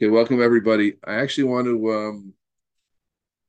Okay, 0.00 0.08
welcome 0.10 0.42
everybody. 0.42 0.96
I 1.04 1.14
actually 1.16 1.44
want 1.44 1.66
to 1.66 1.92
um, 1.92 2.34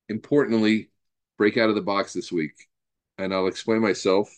importantly 0.10 0.90
break 1.38 1.58
out 1.58 1.70
of 1.70 1.76
the 1.76 1.82
box 1.82 2.14
this 2.14 2.32
week, 2.32 2.54
and 3.18 3.34
I'll 3.34 3.48
explain 3.48 3.82
myself 3.82 4.30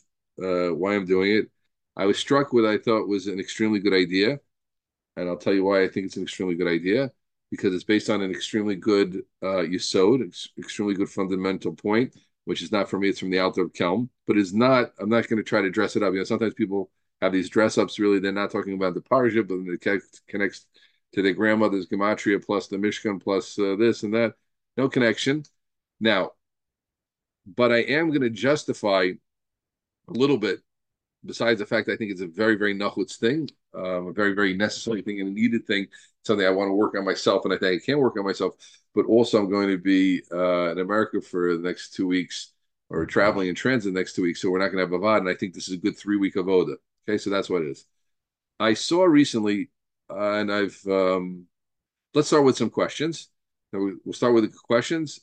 uh, 0.42 0.70
why 0.70 0.96
I'm 0.96 1.06
doing 1.06 1.32
it. 1.32 1.50
I 1.96 2.06
was 2.06 2.18
struck 2.18 2.54
with 2.54 2.66
I 2.66 2.78
thought 2.78 3.08
was 3.08 3.28
an 3.28 3.40
extremely 3.40 3.80
good 3.80 3.94
idea, 3.94 4.40
and 5.18 5.30
I'll 5.30 5.38
tell 5.38 5.54
you 5.54 5.66
why 5.66 5.84
I 5.84 5.90
think 5.90 6.08
it's 6.08 6.18
an 6.18 6.24
extremely 6.24 6.56
good 6.56 6.68
idea 6.70 7.12
because 7.52 7.74
it's 7.76 7.86
based 7.86 8.10
on 8.10 8.22
an 8.22 8.32
extremely 8.32 8.76
good 8.76 9.24
uh, 9.44 9.64
yisod, 9.66 10.26
ex- 10.28 10.50
extremely 10.60 10.96
good 10.96 11.10
fundamental 11.10 11.74
point, 11.74 12.16
which 12.46 12.64
is 12.64 12.72
not 12.72 12.90
for 12.90 13.00
me; 13.00 13.10
it's 13.10 13.20
from 13.20 13.32
the 13.32 13.40
Alter 13.40 13.64
of 13.64 13.74
Kelm, 13.74 14.10
but 14.28 14.38
is 14.38 14.54
not. 14.54 14.94
I'm 15.00 15.10
not 15.10 15.28
going 15.30 15.38
to 15.38 15.44
try 15.50 15.62
to 15.62 15.72
dress 15.72 15.96
it 15.96 16.04
up. 16.04 16.14
You 16.14 16.20
know, 16.20 16.26
sometimes 16.26 16.56
people 16.56 16.92
have 17.22 17.34
these 17.34 17.50
dress 17.50 17.78
ups. 17.78 18.00
Really, 18.00 18.20
they're 18.20 18.32
not 18.34 18.52
talking 18.52 18.74
about 18.76 18.96
the 18.96 19.02
parsha, 19.02 19.48
but 19.48 19.90
it 19.92 20.04
connects 20.28 20.66
to 21.14 21.22
their 21.22 21.34
grandmother's 21.34 21.88
gematria 21.88 22.44
plus 22.44 22.68
the 22.68 22.78
Mishkan 22.78 23.22
plus 23.22 23.58
uh, 23.60 23.76
this 23.78 24.04
and 24.04 24.14
that. 24.14 24.36
No 24.78 24.90
connection. 24.90 25.44
Now, 26.00 26.32
but 27.46 27.72
I 27.72 27.80
am 27.80 28.10
going 28.10 28.22
to 28.22 28.30
justify 28.30 29.12
a 30.08 30.12
little 30.12 30.38
bit, 30.38 30.62
besides 31.26 31.60
the 31.60 31.66
fact 31.66 31.90
I 31.90 31.96
think 31.96 32.12
it's 32.12 32.22
a 32.22 32.28
very, 32.28 32.56
very 32.56 32.76
nachutz 32.76 33.18
thing, 33.18 33.50
um, 33.74 34.08
a 34.08 34.14
very, 34.14 34.34
very 34.34 34.56
necessary 34.56 35.02
thing 35.02 35.20
and 35.20 35.30
a 35.30 35.34
needed 35.34 35.66
thing, 35.66 35.88
something 36.24 36.46
I 36.46 36.52
want 36.52 36.70
to 36.70 36.74
work 36.74 36.96
on 36.96 37.06
myself, 37.06 37.46
and 37.46 37.54
I 37.54 37.58
think 37.58 37.82
I 37.82 37.86
can 37.86 38.00
work 38.00 38.18
on 38.18 38.26
myself. 38.26 38.56
But 38.96 39.06
also, 39.06 39.40
I'm 39.40 39.50
going 39.50 39.70
to 39.70 39.78
be 39.78 40.22
uh, 40.32 40.72
in 40.72 40.80
America 40.80 41.22
for 41.22 41.56
the 41.56 41.64
next 41.64 41.94
two 41.94 42.08
weeks, 42.08 42.54
or 42.90 43.06
traveling 43.06 43.50
in 43.50 43.56
transit 43.56 43.94
next 43.94 44.14
two 44.14 44.24
weeks, 44.24 44.42
so 44.42 44.50
we're 44.50 44.60
not 44.60 44.72
going 44.72 44.84
to 44.86 44.92
have 44.92 45.02
avad, 45.02 45.20
and 45.20 45.30
I 45.30 45.36
think 45.36 45.54
this 45.54 45.68
is 45.68 45.76
a 45.76 45.78
good 45.78 45.98
three 45.98 46.18
week 46.18 46.36
avoda. 46.36 46.76
Okay, 47.08 47.18
so 47.18 47.30
that's 47.30 47.50
what 47.50 47.62
it 47.62 47.70
is. 47.70 47.86
I 48.60 48.74
saw 48.74 49.04
recently 49.04 49.70
uh, 50.10 50.34
and 50.34 50.52
I've 50.52 50.80
um, 50.88 51.46
let's 52.14 52.28
start 52.28 52.44
with 52.44 52.58
some 52.58 52.70
questions. 52.70 53.30
We'll 53.72 54.14
start 54.14 54.34
with 54.34 54.52
the 54.52 54.58
questions. 54.64 55.20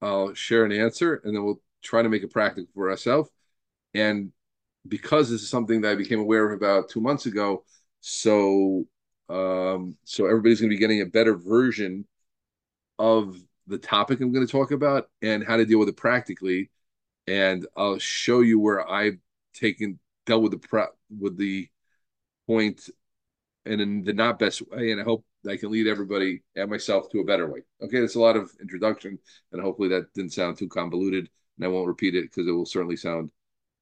I'll 0.00 0.34
share 0.34 0.64
an 0.64 0.72
answer, 0.72 1.20
and 1.24 1.34
then 1.34 1.44
we'll 1.44 1.60
try 1.82 2.02
to 2.02 2.08
make 2.08 2.22
it 2.22 2.32
practical 2.32 2.70
for 2.74 2.90
ourselves. 2.90 3.30
And 3.94 4.32
because 4.88 5.30
this 5.30 5.42
is 5.42 5.48
something 5.48 5.80
that 5.82 5.92
I 5.92 5.94
became 5.94 6.20
aware 6.20 6.50
of 6.50 6.56
about 6.56 6.88
two 6.88 7.00
months 7.00 7.26
ago, 7.26 7.64
so 8.00 8.86
um, 9.28 9.96
so 10.04 10.26
everybody's 10.26 10.60
going 10.60 10.70
to 10.70 10.76
be 10.76 10.80
getting 10.80 11.02
a 11.02 11.06
better 11.06 11.36
version 11.36 12.06
of 12.98 13.36
the 13.66 13.78
topic 13.78 14.20
I'm 14.20 14.32
going 14.32 14.46
to 14.46 14.52
talk 14.52 14.70
about 14.70 15.08
and 15.22 15.44
how 15.44 15.56
to 15.56 15.64
deal 15.64 15.78
with 15.78 15.88
it 15.88 15.96
practically. 15.96 16.70
And 17.26 17.66
I'll 17.76 17.98
show 17.98 18.40
you 18.40 18.60
where 18.60 18.88
I've 18.88 19.18
taken 19.54 19.98
dealt 20.26 20.42
with 20.42 20.52
the 20.52 20.58
prep 20.58 20.94
with 21.18 21.36
the 21.38 21.68
point 22.46 22.88
and 23.66 23.80
in 23.80 24.04
the 24.04 24.12
not 24.12 24.38
best 24.38 24.62
way. 24.70 24.92
And 24.92 25.00
I 25.00 25.04
hope 25.04 25.24
I 25.48 25.56
can 25.56 25.70
lead 25.70 25.86
everybody 25.86 26.42
and 26.56 26.70
myself 26.70 27.10
to 27.10 27.20
a 27.20 27.24
better 27.24 27.50
way. 27.50 27.60
Okay, 27.82 28.00
that's 28.00 28.14
a 28.14 28.20
lot 28.20 28.36
of 28.36 28.50
introduction, 28.60 29.18
and 29.52 29.62
hopefully 29.62 29.88
that 29.88 30.12
didn't 30.14 30.32
sound 30.32 30.58
too 30.58 30.68
convoluted. 30.68 31.28
And 31.56 31.64
I 31.64 31.68
won't 31.68 31.86
repeat 31.86 32.14
it 32.14 32.24
because 32.24 32.48
it 32.48 32.52
will 32.52 32.66
certainly 32.66 32.96
sound 32.96 33.30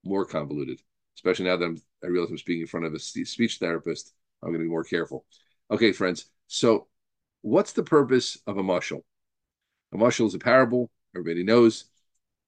more 0.04 0.24
convoluted, 0.24 0.80
especially 1.16 1.46
now 1.46 1.56
that 1.56 1.64
I'm, 1.64 1.80
I 2.04 2.08
realize 2.08 2.30
I'm 2.30 2.38
speaking 2.38 2.62
in 2.62 2.66
front 2.66 2.86
of 2.86 2.94
a 2.94 2.98
speech 2.98 3.58
therapist. 3.58 4.12
I'm 4.42 4.50
going 4.50 4.60
to 4.60 4.64
be 4.64 4.70
more 4.70 4.84
careful. 4.84 5.24
Okay, 5.70 5.92
friends. 5.92 6.26
So, 6.48 6.88
what's 7.40 7.72
the 7.72 7.82
purpose 7.82 8.38
of 8.46 8.58
a 8.58 8.62
mushal? 8.62 9.02
A 9.94 9.96
mushal 9.96 10.26
is 10.26 10.34
a 10.34 10.38
parable. 10.38 10.90
Everybody 11.14 11.44
knows. 11.44 11.86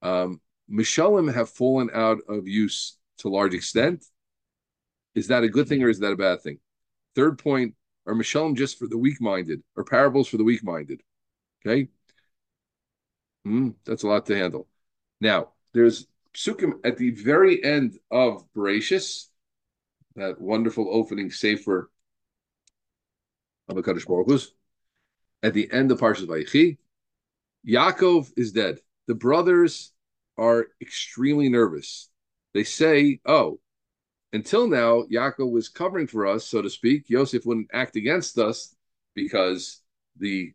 Um, 0.03 0.41
Mishalim 0.71 1.33
have 1.33 1.51
fallen 1.51 1.91
out 1.95 2.19
of 2.29 2.49
use 2.49 2.97
to 3.19 3.29
large 3.29 3.55
extent. 3.55 4.05
Is 5.15 5.29
that 5.29 5.45
a 5.45 5.49
good 5.49 5.69
thing 5.69 5.83
or 5.83 5.89
is 5.89 6.01
that 6.01 6.13
a 6.13 6.17
bad 6.17 6.43
thing? 6.43 6.59
Third 7.15 7.39
point 7.39 7.75
are 8.07 8.15
Mishalim 8.15 8.57
just 8.57 8.79
for 8.79 8.87
the 8.87 8.99
weak 8.99 9.21
minded, 9.21 9.63
or 9.77 9.85
parables 9.85 10.29
for 10.29 10.37
the 10.37 10.45
weak 10.45 10.63
minded. 10.65 11.03
Okay? 11.65 11.89
Mm, 13.47 13.75
that's 13.85 14.03
a 14.03 14.09
lot 14.09 14.27
to 14.27 14.37
handle. 14.37 14.69
Now, 15.21 15.51
there's 15.73 16.07
psukim 16.35 16.81
at 16.85 16.97
the 16.97 17.11
very 17.11 17.63
end 17.63 17.99
of 18.11 18.45
Bereshis, 18.55 19.29
that 20.17 20.41
wonderful 20.41 20.89
opening 20.91 21.31
sefer 21.31 21.91
of 23.69 23.77
HaKadosh 23.77 24.07
Baruch 24.07 24.29
Hu's. 24.29 24.55
At 25.43 25.55
the 25.55 25.71
end 25.71 25.91
of 25.91 26.01
Parshas 26.01 26.27
Vayechi, 26.27 26.79
Yaakov 27.67 28.31
is 28.37 28.53
dead. 28.53 28.79
The 29.07 29.15
brothers 29.15 29.93
are 30.39 30.69
extremely 30.81 31.49
nervous. 31.49 32.09
They 32.55 32.65
say, 32.65 33.21
"Oh, 33.27 33.61
until 34.35 34.67
now, 34.67 35.05
Yaakov 35.05 35.49
was 35.49 35.69
covering 35.69 36.09
for 36.09 36.27
us, 36.27 36.45
so 36.45 36.61
to 36.61 36.69
speak. 36.69 37.09
Yosef 37.09 37.47
wouldn't 37.47 37.71
act 37.73 37.95
against 37.95 38.37
us 38.37 38.75
because 39.15 39.81
the 40.17 40.53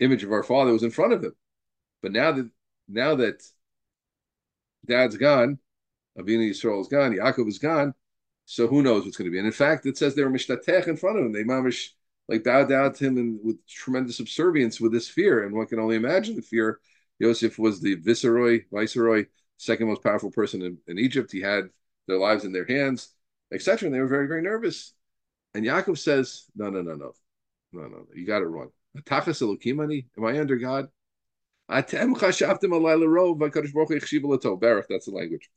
image 0.00 0.24
of 0.24 0.32
our 0.32 0.42
father 0.42 0.72
was 0.72 0.82
in 0.82 0.90
front 0.90 1.12
of 1.12 1.22
him. 1.22 1.36
But 2.00 2.12
now 2.12 2.32
that 2.32 2.50
now 2.88 3.16
that 3.16 3.42
dad's 4.86 5.18
gone, 5.18 5.58
Avinu 6.18 6.48
Yisrael 6.48 6.80
is 6.80 6.88
gone, 6.88 7.12
Yaakov 7.12 7.48
is 7.48 7.58
gone, 7.58 7.92
so 8.46 8.66
who 8.66 8.82
knows 8.82 9.04
what's 9.04 9.18
going 9.18 9.26
to 9.26 9.30
be. 9.30 9.38
And 9.38 9.46
in 9.46 9.52
fact, 9.52 9.84
it 9.84 9.98
says 9.98 10.14
they 10.14 10.24
were 10.24 10.30
mishtatech 10.30 10.88
in 10.88 10.96
front 10.96 11.18
of 11.18 11.26
him. 11.26 11.32
They 11.32 11.44
mamish 11.44 11.90
like 12.28 12.44
bowed 12.44 12.70
down 12.70 12.94
to 12.94 13.04
him 13.04 13.18
and 13.18 13.38
with 13.44 13.66
tremendous 13.66 14.16
subservience 14.16 14.80
with 14.80 14.92
this 14.92 15.06
fear. 15.08 15.44
And 15.44 15.54
one 15.54 15.66
can 15.66 15.80
only 15.80 15.96
imagine 15.96 16.34
the 16.34 16.40
fear. 16.40 16.80
Yosef 17.18 17.58
was 17.58 17.82
the 17.82 17.96
viceroy, 17.96 18.64
viceroy, 18.72 19.26
second 19.58 19.88
most 19.88 20.02
powerful 20.02 20.30
person 20.30 20.62
in, 20.62 20.78
in 20.86 20.98
Egypt. 20.98 21.30
He 21.30 21.42
had 21.42 21.64
their 22.06 22.16
lives 22.16 22.46
in 22.46 22.52
their 22.52 22.64
hands 22.64 23.12
etc. 23.52 23.86
And 23.86 23.94
they 23.94 24.00
were 24.00 24.08
very, 24.08 24.26
very 24.26 24.42
nervous. 24.42 24.94
And 25.54 25.64
Yaakov 25.64 25.98
says, 25.98 26.44
No, 26.56 26.70
no, 26.70 26.82
no, 26.82 26.94
no. 26.94 27.12
No, 27.72 27.82
no, 27.82 27.88
no. 27.88 28.06
You 28.14 28.26
got 28.26 28.42
it 28.42 28.46
wrong. 28.46 28.70
Am 28.96 30.24
I 30.24 30.38
under 30.38 30.56
God? 30.56 30.88
That's 31.68 31.92
the 31.92 31.98
language. 35.12 35.50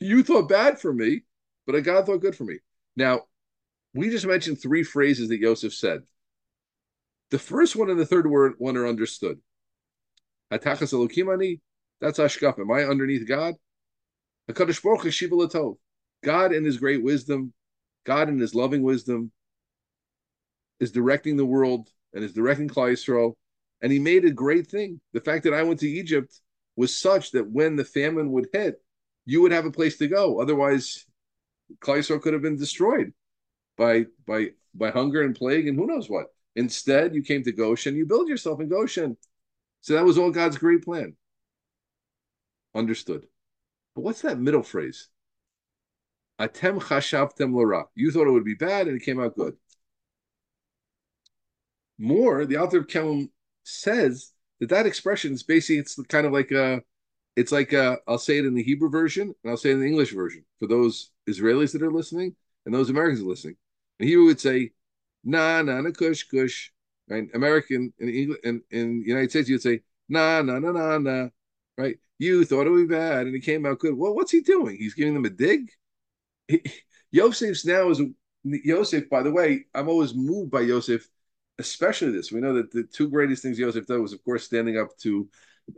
You 0.00 0.24
thought 0.24 0.48
bad 0.48 0.80
for 0.80 0.92
me, 0.92 1.22
but 1.66 1.78
God 1.80 2.06
thought 2.06 2.20
good 2.20 2.34
for 2.34 2.44
me. 2.44 2.58
Now, 2.96 3.22
we 3.94 4.10
just 4.10 4.26
mentioned 4.26 4.60
three 4.60 4.82
phrases 4.82 5.28
that 5.28 5.38
Yosef 5.38 5.72
said. 5.72 6.02
The 7.30 7.38
first 7.38 7.76
one 7.76 7.90
and 7.90 7.98
the 7.98 8.06
third 8.06 8.28
word 8.28 8.54
one 8.58 8.76
are 8.76 8.86
understood. 8.86 9.38
That's 12.00 12.18
Ashkaf. 12.18 12.58
Am 12.58 12.70
I 12.70 12.84
underneath 12.84 13.28
God? 13.28 13.54
God, 16.22 16.52
in 16.52 16.64
His 16.64 16.78
great 16.78 17.02
wisdom, 17.02 17.52
God, 18.04 18.28
in 18.28 18.38
His 18.38 18.54
loving 18.54 18.82
wisdom, 18.82 19.32
is 20.80 20.92
directing 20.92 21.36
the 21.36 21.46
world 21.46 21.88
and 22.14 22.24
is 22.24 22.32
directing 22.32 22.68
Klal. 22.68 23.34
And 23.80 23.92
He 23.92 23.98
made 23.98 24.24
a 24.24 24.30
great 24.30 24.68
thing. 24.68 25.00
The 25.12 25.20
fact 25.20 25.44
that 25.44 25.54
I 25.54 25.62
went 25.62 25.80
to 25.80 25.88
Egypt 25.88 26.40
was 26.76 26.98
such 26.98 27.32
that 27.32 27.50
when 27.50 27.76
the 27.76 27.84
famine 27.84 28.30
would 28.32 28.48
hit, 28.52 28.80
you 29.24 29.42
would 29.42 29.52
have 29.52 29.66
a 29.66 29.70
place 29.70 29.98
to 29.98 30.08
go. 30.08 30.40
Otherwise, 30.40 31.06
Klal 31.80 32.20
could 32.20 32.32
have 32.32 32.42
been 32.42 32.56
destroyed 32.56 33.12
by 33.76 34.06
by 34.26 34.50
by 34.74 34.90
hunger 34.90 35.22
and 35.22 35.34
plague 35.34 35.68
and 35.68 35.76
who 35.76 35.86
knows 35.86 36.08
what. 36.08 36.26
Instead, 36.54 37.14
you 37.14 37.22
came 37.22 37.42
to 37.44 37.52
Goshen. 37.52 37.96
You 37.96 38.06
build 38.06 38.28
yourself 38.28 38.60
in 38.60 38.68
Goshen. 38.68 39.16
So 39.80 39.94
that 39.94 40.04
was 40.04 40.18
all 40.18 40.30
God's 40.30 40.58
great 40.58 40.84
plan. 40.84 41.16
Understood. 42.74 43.26
But 43.94 44.02
what's 44.02 44.22
that 44.22 44.38
middle 44.38 44.62
phrase? 44.62 45.08
Atem 46.42 46.80
chashavtem. 46.80 47.84
You 47.94 48.10
thought 48.10 48.26
it 48.26 48.32
would 48.32 48.44
be 48.44 48.54
bad, 48.54 48.88
and 48.88 48.96
it 48.96 49.04
came 49.04 49.20
out 49.20 49.36
good. 49.36 49.56
More, 51.98 52.44
the 52.44 52.56
author 52.56 52.78
of 52.78 52.88
Kelm 52.88 53.30
says 53.62 54.32
that 54.60 54.70
that 54.70 54.86
expression 54.86 55.32
is 55.32 55.44
basically 55.44 55.78
it's 55.78 56.00
kind 56.08 56.26
of 56.26 56.32
like 56.32 56.50
a, 56.50 56.82
it's 57.36 57.52
like 57.52 57.72
a, 57.72 57.98
I'll 58.08 58.18
say 58.18 58.38
it 58.38 58.44
in 58.44 58.54
the 58.54 58.62
Hebrew 58.62 58.90
version 58.90 59.32
and 59.42 59.50
I'll 59.50 59.56
say 59.56 59.70
it 59.70 59.74
in 59.74 59.80
the 59.80 59.86
English 59.86 60.12
version 60.12 60.44
for 60.58 60.66
those 60.66 61.10
Israelis 61.28 61.72
that 61.72 61.82
are 61.82 61.92
listening 61.92 62.34
and 62.66 62.74
those 62.74 62.90
Americans 62.90 63.20
are 63.20 63.28
listening. 63.28 63.56
And 64.00 64.08
Hebrew 64.08 64.24
would 64.24 64.40
say, 64.40 64.72
na 65.24 65.62
na 65.62 65.80
na 65.80 65.90
kush 65.90 66.24
kush. 66.24 66.70
Right? 67.08 67.28
American 67.34 67.92
in 67.98 68.08
England 68.08 68.40
in, 68.44 68.62
in 68.70 69.00
the 69.02 69.08
United 69.08 69.30
States, 69.30 69.48
you'd 69.48 69.62
say, 69.62 69.82
na 70.08 70.42
na 70.42 70.58
na 70.58 70.72
na 70.72 70.98
na. 70.98 71.28
Right? 71.78 71.96
You 72.18 72.44
thought 72.44 72.66
it 72.66 72.70
would 72.70 72.88
be 72.88 72.94
bad, 72.94 73.26
and 73.26 73.34
it 73.34 73.40
came 73.40 73.66
out 73.66 73.78
good. 73.78 73.96
Well, 73.96 74.14
what's 74.14 74.30
he 74.30 74.40
doing? 74.40 74.76
He's 74.76 74.94
giving 74.94 75.14
them 75.14 75.24
a 75.24 75.30
dig. 75.30 75.70
Yosef's 77.10 77.66
now 77.66 77.90
is 77.90 78.00
Yosef. 78.44 79.08
By 79.08 79.22
the 79.22 79.30
way, 79.30 79.66
I'm 79.74 79.88
always 79.88 80.14
moved 80.14 80.50
by 80.50 80.60
Yosef, 80.60 81.06
especially 81.58 82.12
this. 82.12 82.32
We 82.32 82.40
know 82.40 82.54
that 82.54 82.70
the 82.70 82.84
two 82.84 83.08
greatest 83.08 83.42
things 83.42 83.58
Yosef 83.58 83.86
did 83.86 83.98
was, 83.98 84.12
of 84.12 84.24
course, 84.24 84.44
standing 84.44 84.78
up 84.78 84.96
to 84.98 85.28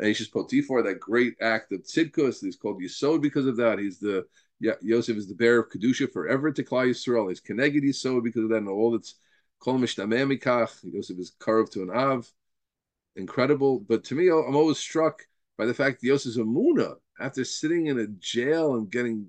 Ashes 0.03 0.29
Potiphar, 0.29 0.83
that 0.83 1.01
great 1.01 1.35
act 1.41 1.73
of 1.73 1.83
tzidkus. 1.83 2.41
He's 2.41 2.57
called 2.57 2.83
Yisod 2.83 3.21
because 3.21 3.47
of 3.47 3.57
that. 3.57 3.79
He's 3.79 3.99
the 3.99 4.25
yeah, 4.61 4.75
Yosef 4.81 5.17
is 5.17 5.29
the 5.29 5.35
bearer 5.35 5.61
of 5.61 5.69
kedusha 5.69 6.11
forever 6.11 6.51
to 6.53 6.63
Klal 6.63 6.89
Yisrael. 6.89 7.29
He's 7.29 7.41
keneged 7.41 7.83
Yisod 7.83 8.23
because 8.23 8.45
of 8.45 8.51
that, 8.51 8.59
and 8.59 8.69
all 8.69 8.93
that's 8.93 9.17
kol 9.61 9.79
mishtamemikach. 9.79 10.93
Yosef 10.93 11.19
is 11.19 11.33
carved 11.39 11.73
to 11.73 11.83
an 11.83 11.91
av, 11.91 12.31
incredible. 13.17 13.81
But 13.81 14.05
to 14.05 14.15
me, 14.15 14.29
I'm 14.29 14.57
always 14.57 14.79
struck 14.79 15.23
by 15.59 15.67
the 15.67 15.75
fact 15.75 16.01
that 16.01 16.07
Yosef's 16.07 16.37
a 16.37 16.41
muna 16.41 16.95
after 17.21 17.45
sitting 17.45 17.87
in 17.87 17.99
a 17.99 18.07
jail 18.07 18.75
and 18.75 18.91
getting 18.91 19.29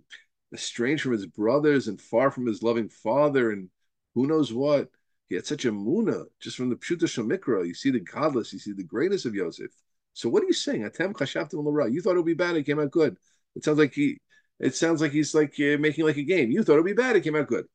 estranged 0.55 1.03
from 1.03 1.11
his 1.11 1.25
brothers 1.27 1.87
and 1.87 2.01
far 2.01 2.31
from 2.31 2.45
his 2.47 2.63
loving 2.63 2.89
father 2.89 3.51
and 3.51 3.69
who 4.15 4.27
knows 4.27 4.51
what. 4.51 4.89
he 5.29 5.35
had 5.35 5.45
such 5.45 5.65
a 5.65 5.71
muna 5.71 6.25
just 6.39 6.57
from 6.57 6.69
the 6.69 6.75
Pshuta 6.75 7.03
Shemikra. 7.03 7.67
You 7.67 7.73
see 7.73 7.91
the 7.91 7.99
godless, 7.99 8.53
you 8.53 8.59
see 8.59 8.73
the 8.73 8.83
greatness 8.83 9.25
of 9.25 9.35
Yosef. 9.35 9.71
So 10.13 10.29
what 10.29 10.43
are 10.43 10.47
you 10.47 10.53
saying? 10.53 10.83
Atem 10.83 11.13
chashavtim 11.13 11.93
You 11.93 12.01
thought 12.01 12.13
it 12.13 12.17
would 12.17 12.25
be 12.25 12.33
bad, 12.33 12.55
it 12.55 12.63
came 12.63 12.79
out 12.79 12.91
good. 12.91 13.17
It 13.55 13.63
sounds 13.63 13.79
like 13.79 13.93
he. 13.93 14.19
It 14.59 14.73
sounds 14.73 15.01
like 15.01 15.11
he's 15.11 15.35
like 15.35 15.53
uh, 15.59 15.77
making 15.77 16.05
like 16.05 16.17
a 16.17 16.23
game. 16.23 16.49
You 16.51 16.63
thought 16.63 16.73
it 16.73 16.83
would 16.83 16.85
be 16.85 16.93
bad, 16.93 17.17
it 17.17 17.21
came 17.21 17.35
out 17.35 17.47
good. 17.47 17.65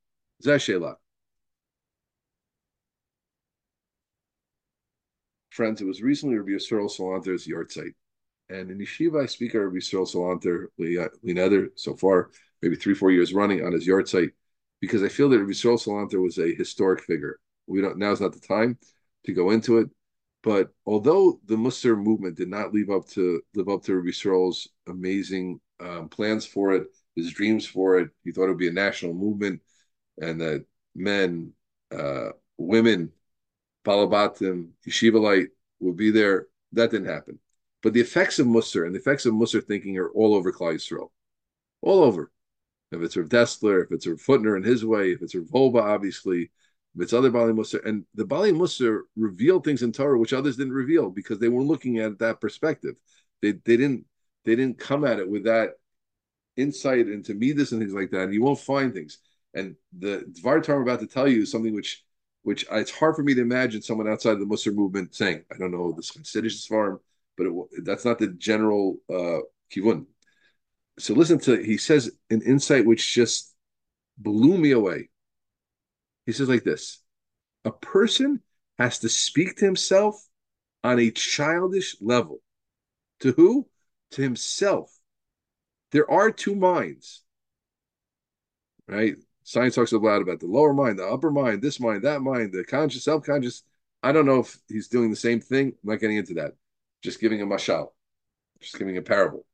Zashela. 0.43 0.95
Friends, 5.51 5.83
it 5.83 5.87
was 5.87 6.01
recently 6.01 6.39
Rabbi 6.39 6.53
Yisrael 6.53 6.91
Salanter's 6.91 7.47
yahrzeit. 7.47 7.93
And 8.49 8.71
in 8.71 8.79
Yeshiva, 8.79 9.23
I 9.23 9.27
speak 9.27 9.55
at 9.55 9.59
Rabbi 9.59 9.77
Yisrael 9.77 10.11
Salanter, 10.11 10.69
Lineder, 10.79 11.69
so 11.77 11.95
far, 11.95 12.31
maybe 12.63 12.77
three, 12.77 12.95
four 12.95 13.11
years 13.11 13.35
running 13.35 13.65
on 13.65 13.73
his 13.73 13.87
yahrzeit, 13.87 14.31
because 14.81 15.03
I 15.03 15.09
feel 15.09 15.29
that 15.31 15.41
Yisrael 15.41 15.83
Salanter 15.83 16.23
was 16.23 16.39
a 16.39 16.55
historic 16.55 17.03
figure. 17.03 17.39
We 17.67 17.81
don't 17.81 17.99
now 17.99 18.13
is 18.13 18.21
not 18.21 18.33
the 18.33 18.41
time 18.41 18.79
to 19.25 19.33
go 19.33 19.51
into 19.51 19.79
it, 19.79 19.91
but 20.43 20.71
although 20.87 21.41
the 21.47 21.57
Musar 21.57 21.97
movement 21.97 22.37
did 22.37 22.49
not 22.49 22.73
live 22.73 22.91
up 22.91 23.07
to 23.11 23.43
live 23.55 23.69
up 23.69 23.83
to 23.85 24.03
Yisrael's 24.03 24.69
amazing 24.89 25.61
um, 25.81 26.09
plans 26.09 26.47
for 26.47 26.73
it, 26.73 26.89
his 27.17 27.33
dreams 27.33 27.67
for 27.67 27.99
it, 27.99 28.11
he 28.25 28.33
thought 28.33 28.45
it 28.45 28.49
would 28.49 28.59
be 28.59 28.69
a 28.69 28.73
national 28.73 29.13
movement, 29.13 29.61
and 30.21 30.41
that 30.41 30.65
men, 30.95 31.53
uh, 31.93 32.31
women, 32.57 33.13
Balabatim, 33.85 34.71
Yeshivalite 34.87 35.49
would 35.81 35.97
be 35.97 36.11
there. 36.11 36.47
That 36.73 36.91
didn't 36.91 37.09
happen. 37.09 37.39
But 37.83 37.95
the 37.95 38.01
effects 38.01 38.39
of 38.39 38.47
Musar 38.47 38.87
and 38.87 38.95
the 38.95 38.99
effects 38.99 39.27
of 39.27 39.35
Musar 39.35 39.65
thinking 39.65 39.99
are 39.99 40.11
all 40.11 40.35
over 40.35 40.53
Klal 40.53 40.75
Yisrael, 40.75 41.11
all 41.83 42.05
over 42.05 42.31
if 42.93 43.03
it's 43.03 43.17
Rav 43.17 43.29
Dessler, 43.29 43.85
if 43.85 43.93
it's 43.93 44.07
Rav 44.07 44.19
Hutner 44.19 44.57
in 44.57 44.63
his 44.63 44.85
way, 44.85 45.13
if 45.13 45.23
it's 45.23 45.35
Rav 45.35 45.47
Wolbe, 45.47 45.81
obviously, 45.81 46.51
if 46.97 47.03
it's 47.03 47.13
other 47.13 47.31
Bali 47.31 47.53
Musar, 47.53 47.85
and 47.87 48.05
the 48.15 48.25
Bali 48.25 48.53
Musar 48.53 49.03
revealed 49.17 49.65
things 49.65 49.83
in 49.83 49.93
Torah 49.93 50.19
which 50.19 50.33
others 50.33 50.57
didn't 50.57 50.73
reveal 50.73 51.11
because 51.11 51.39
they 51.39 51.49
weren't 51.49 51.69
looking 51.69 51.99
at 51.99 52.19
that 52.19 52.41
perspective. 52.41 52.97
They 53.43 53.53
they 53.53 53.77
didn't 53.77 54.07
they 54.45 54.57
didn't 54.57 54.79
come 54.79 55.05
at 55.05 55.21
it 55.21 55.29
with 55.29 55.45
that 55.45 55.75
insight 56.57 57.09
into 57.09 57.35
midas 57.35 57.73
and 57.73 57.81
things 57.81 57.95
like 57.95 58.11
that. 58.11 58.25
And 58.25 58.35
you 58.35 58.43
won't 58.43 58.59
find 58.59 58.93
things. 58.93 59.19
And 59.55 59.77
the 59.97 60.25
Dvar 60.43 60.63
Torah 60.63 60.79
I'm 60.79 60.83
about 60.83 61.01
to 61.01 61.07
tell 61.07 61.29
you 61.29 61.43
is 61.43 61.51
something 61.51 61.75
which 61.75 62.05
which 62.43 62.67
it's 62.73 62.91
hard 62.91 63.15
for 63.15 63.23
me 63.23 63.35
to 63.35 63.41
imagine 63.41 63.83
someone 63.83 64.09
outside 64.09 64.35
the 64.35 64.47
Musar 64.47 64.75
movement 64.75 65.15
saying. 65.15 65.45
I 65.53 65.59
don't 65.59 65.71
know 65.71 65.93
this 65.93 66.11
Chassidish 66.11 66.67
farm, 66.67 66.99
but 67.37 67.47
it, 67.47 67.85
that's 67.85 68.05
not 68.05 68.19
the 68.19 68.29
general 68.29 68.97
uh, 69.09 69.41
kivun 69.73 70.07
so 70.99 71.15
listen 71.15 71.39
to 71.41 71.57
he 71.63 71.79
says 71.79 72.11
an 72.31 72.43
insight 72.43 72.87
which 72.87 73.15
just 73.15 73.55
blew 74.19 74.57
me 74.59 74.73
away. 74.73 75.09
He 76.27 76.33
says 76.33 76.49
like 76.49 76.65
this: 76.65 77.03
a 77.65 77.71
person 77.71 78.41
has 78.79 78.99
to 79.01 79.09
speak 79.09 79.57
to 79.57 79.65
himself 79.65 80.27
on 80.83 80.99
a 80.99 81.11
childish 81.11 81.97
level. 82.01 82.41
To 83.21 83.33
who? 83.33 83.69
To 84.13 84.23
himself. 84.23 84.91
There 85.93 86.11
are 86.11 86.31
two 86.31 86.55
minds. 86.55 87.23
Right? 88.89 89.17
Science 89.45 89.75
talks 89.75 89.93
a 89.93 89.99
lot 89.99 90.23
about 90.23 90.41
the 90.41 90.47
lower 90.47 90.73
mind, 90.73 90.99
the 90.99 91.07
upper 91.07 91.31
mind, 91.31 91.61
this 91.61 91.81
mind, 91.81 92.05
that 92.05 92.23
mind, 92.23 92.53
the 92.53 92.65
conscious, 92.65 93.05
self-conscious. 93.05 93.63
I 94.03 94.13
don't 94.13 94.27
know 94.27 94.41
if 94.41 94.57
he's 94.69 94.89
doing 94.89 95.11
the 95.11 95.17
same 95.17 95.41
thing. 95.41 95.69
I'm 95.69 95.91
not 95.91 96.01
getting 96.01 96.17
into 96.17 96.35
that. 96.35 96.53
Just 97.03 97.21
giving 97.21 97.43
a 97.43 97.47
mashal, 97.47 97.89
just 98.61 98.79
giving 98.79 98.97
a 98.97 99.03
parable. 99.03 99.45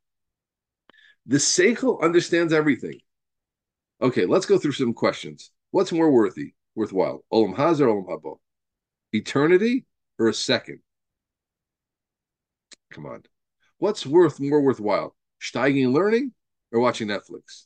The 1.26 1.38
Seichel 1.38 2.00
understands 2.00 2.52
everything. 2.52 3.00
Okay, 4.00 4.26
let's 4.26 4.46
go 4.46 4.58
through 4.58 4.72
some 4.72 4.94
questions. 4.94 5.50
What's 5.70 5.92
more 5.92 6.10
worthy, 6.10 6.54
worthwhile? 6.74 7.24
Olam 7.32 7.56
Haz 7.56 7.80
or 7.80 7.88
Olam 7.88 8.06
Haba? 8.06 8.36
Eternity 9.12 9.86
or 10.18 10.28
a 10.28 10.34
second? 10.34 10.80
Come 12.92 13.06
on. 13.06 13.22
What's 13.78 14.06
worth 14.06 14.40
more 14.40 14.60
worthwhile? 14.60 15.16
Steiging 15.40 15.92
learning 15.92 16.32
or 16.72 16.80
watching 16.80 17.08
Netflix? 17.08 17.64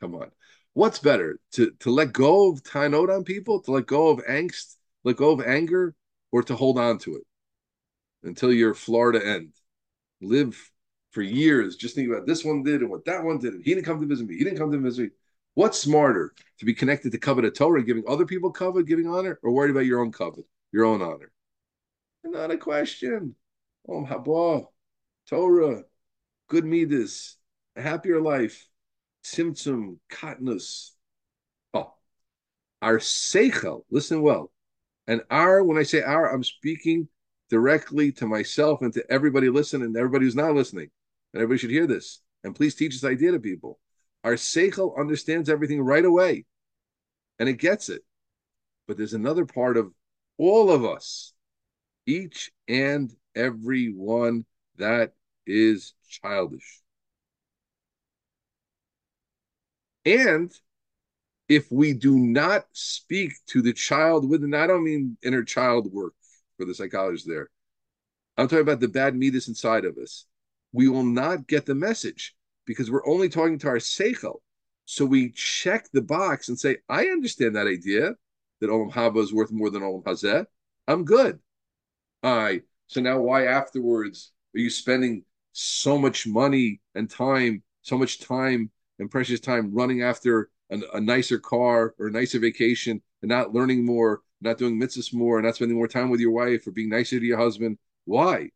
Come 0.00 0.14
on. 0.14 0.30
What's 0.74 1.00
better? 1.00 1.38
To 1.52 1.72
to 1.80 1.90
let 1.90 2.12
go 2.12 2.50
of 2.50 2.62
tainot 2.62 3.14
on 3.14 3.24
people, 3.24 3.60
to 3.62 3.72
let 3.72 3.86
go 3.86 4.08
of 4.08 4.24
angst, 4.24 4.76
let 5.04 5.16
go 5.16 5.30
of 5.32 5.42
anger, 5.42 5.94
or 6.30 6.42
to 6.44 6.56
hold 6.56 6.78
on 6.78 6.98
to 7.00 7.16
it 7.16 7.26
until 8.22 8.52
your 8.52 8.72
Florida 8.72 9.24
end? 9.24 9.52
Live 10.22 10.71
for 11.12 11.22
years 11.22 11.76
just 11.76 11.94
thinking 11.94 12.12
about 12.12 12.26
this 12.26 12.44
one 12.44 12.62
did 12.62 12.80
and 12.80 12.90
what 12.90 13.04
that 13.04 13.22
one 13.22 13.38
did. 13.38 13.54
And 13.54 13.64
he 13.64 13.74
didn't 13.74 13.86
come 13.86 14.00
to 14.00 14.06
visit 14.06 14.26
me. 14.26 14.36
He 14.36 14.44
didn't 14.44 14.58
come 14.58 14.72
to 14.72 14.78
visit 14.78 15.02
me. 15.02 15.08
What's 15.54 15.78
smarter 15.78 16.32
to 16.58 16.64
be 16.64 16.72
connected 16.74 17.12
to 17.12 17.18
covet 17.18 17.54
Torah, 17.54 17.84
giving 17.84 18.04
other 18.08 18.24
people 18.24 18.50
covet, 18.50 18.86
giving 18.86 19.06
honor, 19.06 19.38
or 19.42 19.52
worried 19.52 19.70
about 19.70 19.84
your 19.84 20.00
own 20.00 20.10
covet, 20.10 20.46
your 20.72 20.86
own 20.86 21.02
honor? 21.02 21.30
Not 22.24 22.50
a 22.50 22.56
question. 22.56 23.34
Oh, 23.86 24.06
haba, 24.06 24.64
Torah, 25.28 25.82
good 26.48 26.64
midas, 26.64 27.36
a 27.76 27.82
happier 27.82 28.20
life, 28.20 28.66
tzimtzum, 29.24 29.98
katnus. 30.10 30.92
Oh, 31.74 31.92
our 32.80 32.98
seichel, 32.98 33.82
listen 33.90 34.22
well. 34.22 34.50
And 35.06 35.20
our, 35.30 35.62
when 35.62 35.76
I 35.76 35.82
say 35.82 36.00
our, 36.00 36.32
I'm 36.32 36.44
speaking 36.44 37.08
directly 37.50 38.12
to 38.12 38.26
myself 38.26 38.80
and 38.80 38.94
to 38.94 39.04
everybody 39.10 39.50
listening 39.50 39.88
and 39.88 39.96
everybody 39.96 40.24
who's 40.24 40.36
not 40.36 40.54
listening 40.54 40.88
and 41.32 41.42
everybody 41.42 41.58
should 41.58 41.70
hear 41.70 41.86
this. 41.86 42.20
And 42.44 42.54
please 42.54 42.74
teach 42.74 42.92
this 42.92 43.10
idea 43.10 43.32
to 43.32 43.40
people. 43.40 43.78
Our 44.24 44.34
seichel 44.34 44.98
understands 44.98 45.48
everything 45.48 45.80
right 45.80 46.04
away, 46.04 46.44
and 47.38 47.48
it 47.48 47.58
gets 47.58 47.88
it. 47.88 48.02
But 48.86 48.96
there's 48.96 49.14
another 49.14 49.46
part 49.46 49.76
of 49.76 49.92
all 50.38 50.70
of 50.70 50.84
us, 50.84 51.32
each 52.06 52.50
and 52.68 53.12
every 53.34 53.92
one 53.92 54.44
that 54.76 55.12
is 55.46 55.94
childish. 56.08 56.80
And 60.04 60.52
if 61.48 61.70
we 61.70 61.92
do 61.92 62.16
not 62.16 62.66
speak 62.72 63.32
to 63.48 63.62
the 63.62 63.72
child 63.72 64.28
within, 64.28 64.54
I 64.54 64.66
don't 64.66 64.84
mean 64.84 65.16
inner 65.22 65.44
child 65.44 65.92
work 65.92 66.14
for 66.56 66.64
the 66.64 66.74
psychologist 66.74 67.26
there. 67.26 67.50
I'm 68.36 68.48
talking 68.48 68.62
about 68.62 68.80
the 68.80 68.88
bad 68.88 69.14
midas 69.14 69.48
inside 69.48 69.84
of 69.84 69.96
us 69.98 70.26
we 70.72 70.88
will 70.88 71.04
not 71.04 71.46
get 71.46 71.66
the 71.66 71.74
message 71.74 72.34
because 72.66 72.90
we're 72.90 73.06
only 73.06 73.28
talking 73.28 73.58
to 73.58 73.68
our 73.68 73.76
seichel. 73.76 74.36
So 74.84 75.04
we 75.04 75.30
check 75.30 75.88
the 75.92 76.02
box 76.02 76.48
and 76.48 76.58
say, 76.58 76.78
I 76.88 77.06
understand 77.06 77.56
that 77.56 77.66
idea 77.66 78.14
that 78.60 78.70
Olam 78.70 78.92
Haba 78.92 79.22
is 79.22 79.32
worth 79.32 79.52
more 79.52 79.70
than 79.70 79.82
Olam 79.82 80.02
Hazeh. 80.04 80.44
I'm 80.88 81.04
good. 81.04 81.38
Right. 82.22 82.62
So 82.86 83.00
now 83.00 83.20
why 83.20 83.46
afterwards 83.46 84.32
are 84.54 84.60
you 84.60 84.70
spending 84.70 85.24
so 85.52 85.98
much 85.98 86.26
money 86.26 86.80
and 86.94 87.08
time, 87.08 87.62
so 87.82 87.98
much 87.98 88.20
time 88.20 88.70
and 88.98 89.10
precious 89.10 89.40
time 89.40 89.74
running 89.74 90.02
after 90.02 90.50
an, 90.70 90.82
a 90.94 91.00
nicer 91.00 91.38
car 91.38 91.94
or 91.98 92.06
a 92.06 92.10
nicer 92.10 92.38
vacation 92.38 93.02
and 93.22 93.28
not 93.28 93.52
learning 93.52 93.84
more, 93.84 94.20
not 94.40 94.58
doing 94.58 94.80
mitzvahs 94.80 95.12
more, 95.12 95.38
and 95.38 95.46
not 95.46 95.56
spending 95.56 95.76
more 95.76 95.88
time 95.88 96.10
with 96.10 96.20
your 96.20 96.32
wife 96.32 96.66
or 96.66 96.70
being 96.70 96.88
nicer 96.88 97.18
to 97.18 97.26
your 97.26 97.38
husband? 97.38 97.78
Why? 98.04 98.50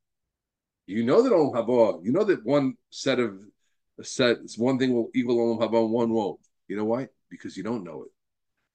You 0.87 1.05
know 1.05 1.23
that 1.23 1.33
Olam 1.33 1.55
Haba, 1.55 2.05
you 2.05 2.13
know 2.13 2.25
that 2.25 2.45
one 2.45 2.75
set 2.91 3.19
of 3.19 3.39
sets, 4.03 4.57
one 4.57 4.79
thing 4.79 4.95
will 4.95 5.11
equal 5.15 5.37
Olam 5.37 5.61
Haba 5.61 5.83
and 5.83 5.91
one 5.91 6.11
won't. 6.11 6.41
You 6.69 6.77
know 6.77 6.85
why? 6.85 7.09
Because 7.31 7.57
you 7.57 7.63
don't 7.63 7.85
know 7.85 8.03
it. 8.03 8.11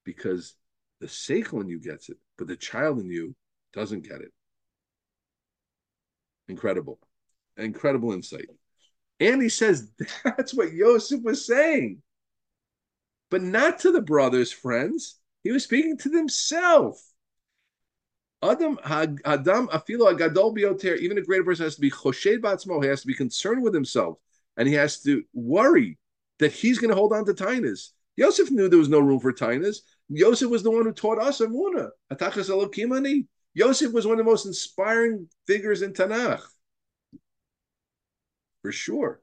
Because 0.03 0.55
the 0.99 1.07
seichel 1.07 1.61
in 1.61 1.67
you 1.67 1.79
gets 1.79 2.09
it, 2.09 2.17
but 2.37 2.47
the 2.47 2.55
child 2.55 2.99
in 2.99 3.09
you 3.09 3.35
doesn't 3.73 4.07
get 4.07 4.21
it. 4.21 4.31
Incredible. 6.47 6.99
Incredible 7.57 8.11
insight. 8.11 8.47
And 9.19 9.41
he 9.41 9.49
says 9.49 9.89
that's 10.23 10.53
what 10.53 10.73
Yosef 10.73 11.21
was 11.21 11.45
saying. 11.45 12.01
But 13.29 13.41
not 13.41 13.79
to 13.79 13.91
the 13.91 14.01
brothers, 14.01 14.51
friends. 14.51 15.17
He 15.43 15.51
was 15.51 15.63
speaking 15.63 15.97
to 15.99 16.11
himself. 16.11 17.01
Adam 18.43 18.79
Adam 18.83 19.67
Afilo 19.67 20.11
Agadol 20.11 20.55
Bioter, 20.55 20.97
even 20.97 21.17
a 21.17 21.21
greater 21.21 21.43
person 21.43 21.65
has 21.65 21.75
to 21.75 21.81
be 21.81 21.91
Choshed 21.91 22.39
Batzmo, 22.39 22.81
he 22.81 22.89
has 22.89 23.01
to 23.01 23.07
be 23.07 23.13
concerned 23.13 23.61
with 23.61 23.73
himself, 23.73 24.17
and 24.57 24.67
he 24.67 24.73
has 24.73 25.01
to 25.01 25.23
worry 25.33 25.97
that 26.39 26.51
he's 26.51 26.79
going 26.79 26.89
to 26.89 26.95
hold 26.95 27.13
on 27.13 27.25
to 27.25 27.33
Tainas. 27.33 27.89
Yosef 28.17 28.51
knew 28.51 28.67
there 28.67 28.79
was 28.79 28.89
no 28.89 28.99
room 28.99 29.19
for 29.19 29.31
Tainas. 29.31 29.77
Yosef 30.09 30.49
was 30.49 30.63
the 30.63 30.71
one 30.71 30.85
who 30.85 30.91
taught 30.91 31.19
us 31.19 31.39
Amuna. 31.39 31.89
Atachas 32.11 32.49
Elokimani. 32.49 33.27
Yosef 33.53 33.91
was 33.93 34.05
one 34.05 34.13
of 34.13 34.25
the 34.25 34.29
most 34.29 34.45
inspiring 34.45 35.27
figures 35.47 35.81
in 35.81 35.93
Tanakh. 35.93 36.41
For 38.63 38.71
sure. 38.71 39.21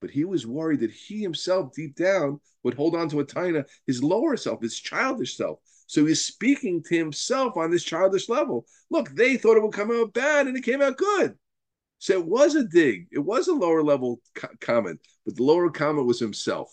But 0.00 0.10
he 0.10 0.24
was 0.24 0.46
worried 0.46 0.80
that 0.80 0.92
he 0.92 1.20
himself, 1.20 1.74
deep 1.74 1.96
down, 1.96 2.40
would 2.62 2.74
hold 2.74 2.94
on 2.94 3.08
to 3.08 3.20
a 3.20 3.24
taina, 3.24 3.64
his 3.86 4.02
lower 4.02 4.36
self, 4.36 4.62
his 4.62 4.78
childish 4.78 5.36
self. 5.36 5.58
So 5.88 6.04
he's 6.04 6.22
speaking 6.22 6.82
to 6.84 6.96
himself 6.96 7.56
on 7.56 7.70
this 7.70 7.82
childish 7.82 8.28
level. 8.28 8.66
Look, 8.90 9.08
they 9.08 9.38
thought 9.38 9.56
it 9.56 9.62
would 9.62 9.72
come 9.72 9.90
out 9.90 10.12
bad, 10.12 10.46
and 10.46 10.54
it 10.54 10.62
came 10.62 10.82
out 10.82 10.98
good. 10.98 11.34
So 11.98 12.12
it 12.12 12.26
was 12.26 12.54
a 12.54 12.64
dig. 12.64 13.08
It 13.10 13.18
was 13.18 13.48
a 13.48 13.54
lower 13.54 13.82
level 13.82 14.20
co- 14.34 14.48
comment, 14.60 15.00
but 15.24 15.34
the 15.34 15.42
lower 15.42 15.70
comment 15.70 16.06
was 16.06 16.20
himself. 16.20 16.70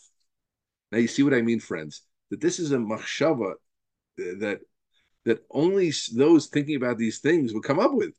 Now 0.91 0.97
you 0.97 1.07
see 1.07 1.23
what 1.23 1.33
I 1.33 1.41
mean, 1.41 1.61
friends. 1.61 2.01
That 2.29 2.41
this 2.41 2.59
is 2.59 2.73
a 2.73 2.77
machshava 2.77 3.53
that 4.17 4.59
that 5.23 5.39
only 5.49 5.93
those 6.13 6.47
thinking 6.47 6.75
about 6.75 6.97
these 6.97 7.19
things 7.19 7.53
would 7.53 7.63
come 7.63 7.79
up 7.79 7.93
with. 7.93 8.13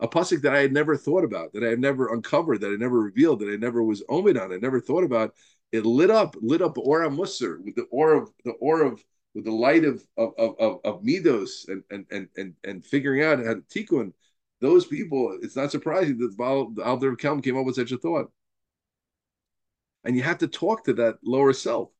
A 0.00 0.08
pasuk 0.08 0.42
that 0.42 0.54
I 0.54 0.60
had 0.60 0.72
never 0.72 0.96
thought 0.96 1.24
about, 1.24 1.52
that 1.52 1.62
I 1.62 1.68
had 1.68 1.78
never 1.78 2.12
uncovered, 2.12 2.60
that 2.62 2.72
I 2.72 2.76
never 2.76 2.98
revealed, 2.98 3.40
that 3.40 3.52
I 3.52 3.56
never 3.56 3.82
was 3.82 4.02
omen 4.08 4.36
on, 4.36 4.52
I 4.52 4.56
never 4.56 4.80
thought 4.80 5.04
about. 5.04 5.34
It 5.72 5.86
lit 5.86 6.10
up, 6.10 6.34
lit 6.40 6.60
up 6.60 6.74
Musar 6.74 7.62
with 7.62 7.76
the 7.76 7.84
aura 7.90 8.22
of 8.22 8.30
the 8.44 8.52
aura 8.52 8.88
of 8.88 9.04
with 9.34 9.44
the 9.44 9.52
light 9.52 9.84
of 9.84 10.04
of 10.16 10.32
of, 10.38 10.80
of 10.84 11.02
midos 11.02 11.68
and, 11.68 11.82
and 11.90 12.06
and 12.10 12.28
and 12.36 12.54
and 12.64 12.84
figuring 12.84 13.22
out 13.22 13.38
how 13.44 13.54
to 13.54 13.62
tikkun. 13.62 14.12
Those 14.60 14.84
people, 14.84 15.38
it's 15.40 15.56
not 15.56 15.70
surprising 15.70 16.18
that 16.18 16.36
the 16.36 16.82
Alter 16.84 17.08
of 17.08 17.16
Kelm 17.16 17.42
came 17.42 17.56
up 17.56 17.64
with 17.64 17.76
such 17.76 17.92
a 17.92 17.96
thought. 17.96 18.30
And 20.04 20.16
you 20.16 20.22
have 20.22 20.38
to 20.38 20.48
talk 20.48 20.84
to 20.84 20.92
that 20.94 21.16
lower 21.22 21.54
self. 21.54 21.90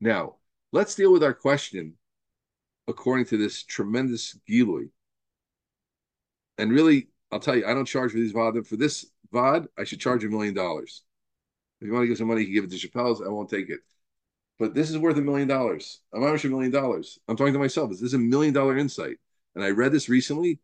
Now, 0.00 0.36
let's 0.72 0.96
deal 0.96 1.12
with 1.12 1.22
our 1.22 1.34
question 1.34 1.94
according 2.88 3.26
to 3.26 3.36
this 3.36 3.62
tremendous 3.62 4.36
Gilui. 4.48 4.90
And 6.58 6.72
really, 6.72 7.08
I'll 7.30 7.40
tell 7.40 7.56
you, 7.56 7.66
I 7.66 7.74
don't 7.74 7.84
charge 7.84 8.12
for 8.12 8.18
these 8.18 8.32
Vaad. 8.32 8.66
For 8.66 8.76
this 8.76 9.06
Vaad, 9.32 9.66
I 9.78 9.84
should 9.84 10.00
charge 10.00 10.24
a 10.24 10.28
million 10.28 10.54
dollars. 10.54 11.02
If 11.80 11.86
you 11.86 11.92
want 11.92 12.04
to 12.04 12.08
give 12.08 12.18
some 12.18 12.26
money, 12.26 12.40
you 12.40 12.46
can 12.46 12.54
give 12.54 12.64
it 12.64 12.70
to 12.70 12.78
Shapell's. 12.78 13.22
I 13.22 13.28
won't 13.28 13.50
take 13.50 13.68
it. 13.68 13.80
But 14.58 14.74
this 14.74 14.90
is 14.90 14.98
worth 14.98 15.16
a 15.16 15.22
million 15.22 15.48
dollars. 15.48 16.00
I'm 16.12 16.20
not 16.20 16.44
a 16.44 16.48
million 16.48 16.72
dollars. 16.72 17.18
I'm 17.28 17.36
talking 17.36 17.52
to 17.52 17.58
myself. 17.58 17.90
This 17.90 18.02
is 18.02 18.14
a 18.14 18.18
million 18.18 18.52
dollar 18.52 18.76
insight. 18.76 19.18
And 19.54 19.64
I 19.64 19.70
read 19.70 19.92
this 19.92 20.08
recently 20.08 20.60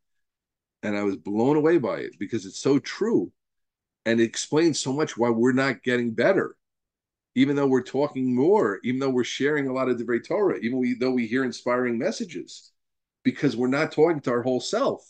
and 0.82 0.96
I 0.96 1.02
was 1.02 1.16
blown 1.16 1.56
away 1.56 1.78
by 1.78 1.98
it 1.98 2.18
because 2.18 2.44
it's 2.46 2.58
so 2.58 2.78
true. 2.78 3.32
And 4.04 4.20
it 4.20 4.24
explains 4.24 4.78
so 4.78 4.92
much 4.92 5.16
why 5.16 5.30
we're 5.30 5.52
not 5.52 5.82
getting 5.82 6.10
better 6.12 6.56
even 7.34 7.56
though 7.56 7.66
we're 7.66 7.82
talking 7.82 8.34
more, 8.34 8.80
even 8.84 9.00
though 9.00 9.10
we're 9.10 9.24
sharing 9.24 9.66
a 9.66 9.72
lot 9.72 9.88
of 9.88 9.98
the 9.98 10.04
very 10.04 10.20
Torah, 10.20 10.58
even 10.58 10.78
we, 10.78 10.94
though 10.94 11.10
we 11.10 11.26
hear 11.26 11.44
inspiring 11.44 11.98
messages, 11.98 12.70
because 13.24 13.56
we're 13.56 13.66
not 13.66 13.92
talking 13.92 14.20
to 14.20 14.30
our 14.30 14.42
whole 14.42 14.60
self. 14.60 15.04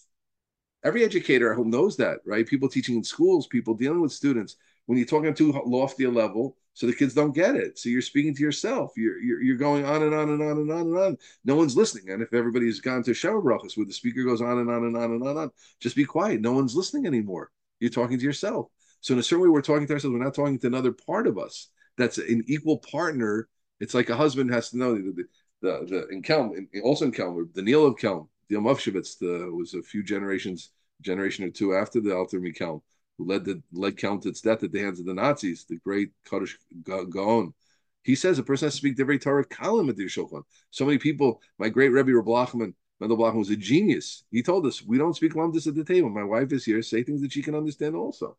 Every 0.82 1.04
educator 1.04 1.50
at 1.50 1.56
home 1.56 1.70
knows 1.70 1.96
that, 1.98 2.20
right? 2.24 2.46
People 2.46 2.68
teaching 2.68 2.96
in 2.96 3.04
schools, 3.04 3.46
people 3.46 3.74
dealing 3.74 4.00
with 4.00 4.12
students, 4.12 4.56
when 4.86 4.98
you're 4.98 5.06
talking 5.06 5.34
to 5.34 5.62
lofty 5.66 6.04
a 6.04 6.10
level, 6.10 6.56
so 6.74 6.86
the 6.86 6.94
kids 6.94 7.14
don't 7.14 7.34
get 7.34 7.54
it. 7.54 7.78
So 7.78 7.88
you're 7.88 8.02
speaking 8.02 8.34
to 8.34 8.42
yourself. 8.42 8.92
You're, 8.96 9.18
you're, 9.20 9.42
you're 9.42 9.56
going 9.56 9.84
on 9.84 10.02
and 10.02 10.12
on 10.12 10.28
and 10.28 10.42
on 10.42 10.58
and 10.58 10.70
on 10.72 10.80
and 10.80 10.98
on. 10.98 11.18
No 11.44 11.54
one's 11.54 11.76
listening. 11.76 12.10
And 12.10 12.20
if 12.20 12.34
everybody's 12.34 12.80
gone 12.80 13.02
to 13.04 13.12
Sheva 13.12 13.42
Brachas 13.42 13.76
where 13.76 13.86
the 13.86 13.92
speaker 13.92 14.24
goes 14.24 14.40
on 14.40 14.58
and 14.58 14.68
on 14.68 14.84
and 14.84 14.96
on 14.96 15.12
and 15.12 15.22
on 15.22 15.28
and 15.28 15.38
on, 15.38 15.50
just 15.80 15.94
be 15.94 16.04
quiet. 16.04 16.40
No 16.40 16.52
one's 16.52 16.74
listening 16.74 17.06
anymore. 17.06 17.50
You're 17.78 17.90
talking 17.90 18.18
to 18.18 18.24
yourself. 18.24 18.68
So 19.00 19.14
in 19.14 19.20
a 19.20 19.22
certain 19.22 19.44
way, 19.44 19.50
we're 19.50 19.62
talking 19.62 19.86
to 19.86 19.92
ourselves. 19.92 20.12
We're 20.12 20.24
not 20.24 20.34
talking 20.34 20.58
to 20.58 20.66
another 20.66 20.92
part 20.92 21.26
of 21.28 21.38
us 21.38 21.68
that's 21.96 22.18
an 22.18 22.42
equal 22.46 22.78
partner. 22.78 23.48
It's 23.80 23.94
like 23.94 24.10
a 24.10 24.16
husband 24.16 24.52
has 24.52 24.70
to 24.70 24.78
know 24.78 24.94
the 24.94 25.12
the, 25.12 25.24
the, 25.60 25.86
the 25.86 26.08
in 26.08 26.22
Kelm, 26.22 26.66
also 26.82 27.06
in 27.06 27.12
Kelm, 27.12 27.52
the 27.54 27.62
Neil 27.62 27.86
of 27.86 27.96
Kelm, 27.96 28.28
the 28.48 28.56
Amavshevitz, 28.56 29.18
the 29.18 29.50
was 29.52 29.74
a 29.74 29.82
few 29.82 30.02
generations, 30.02 30.70
generation 31.02 31.44
or 31.44 31.50
two 31.50 31.74
after 31.74 32.00
the 32.00 32.14
Alter 32.14 32.40
Mikelm, 32.40 32.80
who 33.18 33.26
led 33.26 33.44
the 33.44 33.62
led 33.72 33.96
Kelm 33.96 34.20
to 34.22 34.28
its 34.28 34.40
death 34.40 34.62
at 34.62 34.72
the 34.72 34.80
hands 34.80 35.00
of 35.00 35.06
the 35.06 35.14
Nazis, 35.14 35.64
the 35.68 35.76
great 35.76 36.10
Kaddish 36.28 36.58
Gaon. 36.82 37.54
He 38.02 38.14
says 38.14 38.38
a 38.38 38.42
person 38.42 38.66
has 38.66 38.74
to 38.74 38.78
speak 38.78 38.96
the 38.96 39.04
very 39.04 39.18
Torah 39.18 39.46
kalim 39.46 39.88
at 39.88 39.96
the 39.96 40.04
Shulchan. 40.04 40.42
So 40.70 40.84
many 40.84 40.98
people, 40.98 41.40
my 41.58 41.70
great 41.70 41.88
Rebbe 41.88 42.10
Rablachman, 42.10 42.74
Mendel 43.00 43.16
Blachman 43.16 43.38
was 43.38 43.50
a 43.50 43.56
genius. 43.56 44.24
He 44.30 44.42
told 44.42 44.66
us, 44.66 44.82
we 44.82 44.98
don't 44.98 45.16
speak 45.16 45.32
lamdis 45.32 45.66
at 45.66 45.74
the 45.74 45.84
table. 45.84 46.10
My 46.10 46.22
wife 46.22 46.52
is 46.52 46.64
here, 46.64 46.82
say 46.82 47.02
things 47.02 47.22
that 47.22 47.32
she 47.32 47.42
can 47.42 47.54
understand 47.54 47.96
also, 47.96 48.36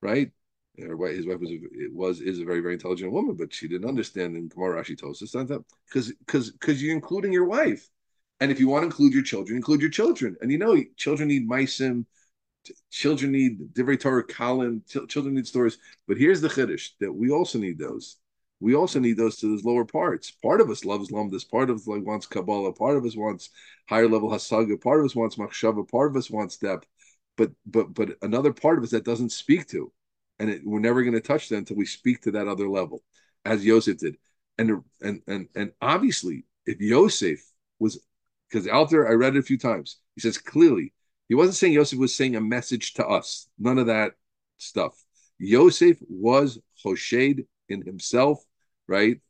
right? 0.00 0.30
his 0.76 1.26
wife 1.26 1.40
was 1.40 1.50
was 1.92 2.20
is 2.20 2.38
a 2.38 2.44
very 2.44 2.60
very 2.60 2.74
intelligent 2.74 3.10
woman, 3.10 3.34
but 3.34 3.52
she 3.52 3.66
didn't 3.66 3.88
understand. 3.88 4.36
And 4.36 4.48
Gemara 4.48 4.80
Rashi 4.80 4.96
tells 4.96 5.22
us 5.22 5.32
that 5.32 5.64
because 5.88 6.12
because 6.12 6.82
you're 6.82 6.94
including 6.94 7.32
your 7.32 7.46
wife, 7.46 7.88
and 8.40 8.52
if 8.52 8.60
you 8.60 8.68
want 8.68 8.82
to 8.82 8.86
include 8.86 9.12
your 9.12 9.24
children, 9.24 9.56
include 9.56 9.80
your 9.80 9.90
children. 9.90 10.36
And 10.40 10.52
you 10.52 10.58
know, 10.58 10.80
children 10.96 11.28
need 11.28 11.48
meisim, 11.48 12.04
children 12.90 13.32
need 13.32 13.74
divrei 13.74 13.98
Torah, 13.98 14.24
Colin, 14.24 14.82
children 14.86 15.34
need 15.34 15.46
stories. 15.46 15.78
But 16.06 16.18
here's 16.18 16.40
the 16.40 16.48
chiddush 16.48 16.90
that 17.00 17.12
we 17.12 17.30
also 17.30 17.58
need 17.58 17.78
those. 17.78 18.16
We 18.60 18.74
also 18.74 18.98
need 18.98 19.16
those 19.16 19.36
to 19.36 19.48
those 19.48 19.64
lower 19.64 19.84
parts. 19.84 20.32
Part 20.32 20.60
of 20.60 20.68
us 20.68 20.84
loves 20.84 21.10
Lumdis, 21.10 21.48
part 21.48 21.70
of 21.70 21.76
us 21.76 21.86
like 21.86 22.04
wants 22.04 22.26
Kabbalah, 22.26 22.72
part 22.72 22.96
of 22.96 23.04
us 23.04 23.16
wants 23.16 23.50
higher 23.88 24.08
level 24.08 24.30
Hasaga, 24.30 24.80
part 24.80 25.00
of 25.00 25.06
us 25.06 25.14
wants 25.14 25.36
Machshava, 25.36 25.88
part 25.88 26.10
of 26.10 26.16
us 26.16 26.30
wants 26.30 26.56
depth, 26.56 26.86
but 27.36 27.52
but 27.66 27.94
but 27.94 28.16
another 28.22 28.52
part 28.52 28.78
of 28.78 28.84
us 28.84 28.90
that 28.90 29.04
doesn't 29.04 29.30
speak 29.30 29.68
to 29.68 29.92
and 30.38 30.50
it, 30.50 30.62
we're 30.64 30.80
never 30.80 31.02
going 31.02 31.14
to 31.14 31.20
touch 31.20 31.48
that 31.48 31.56
until 31.56 31.76
we 31.76 31.86
speak 31.86 32.22
to 32.22 32.32
that 32.32 32.48
other 32.48 32.68
level, 32.68 33.02
as 33.44 33.64
Yosef 33.64 33.98
did. 33.98 34.16
And 34.56 34.82
and 35.00 35.22
and 35.26 35.48
and 35.54 35.72
obviously, 35.80 36.44
if 36.66 36.80
Yosef 36.80 37.40
was, 37.78 38.00
because 38.48 38.66
Alter, 38.66 39.08
I 39.08 39.12
read 39.12 39.36
it 39.36 39.40
a 39.40 39.42
few 39.42 39.58
times. 39.58 39.98
He 40.14 40.20
says 40.20 40.38
clearly 40.38 40.92
he 41.28 41.34
wasn't 41.34 41.56
saying 41.56 41.74
Yosef 41.74 41.98
was 41.98 42.14
saying 42.14 42.36
a 42.36 42.40
message 42.40 42.94
to 42.94 43.06
us. 43.06 43.48
None 43.58 43.78
of 43.78 43.86
that 43.86 44.12
stuff. 44.56 44.94
Yosef 45.38 45.98
was 46.08 46.58
Hoshed 46.84 47.46
in 47.68 47.82
himself, 47.84 48.42
right? 48.86 49.20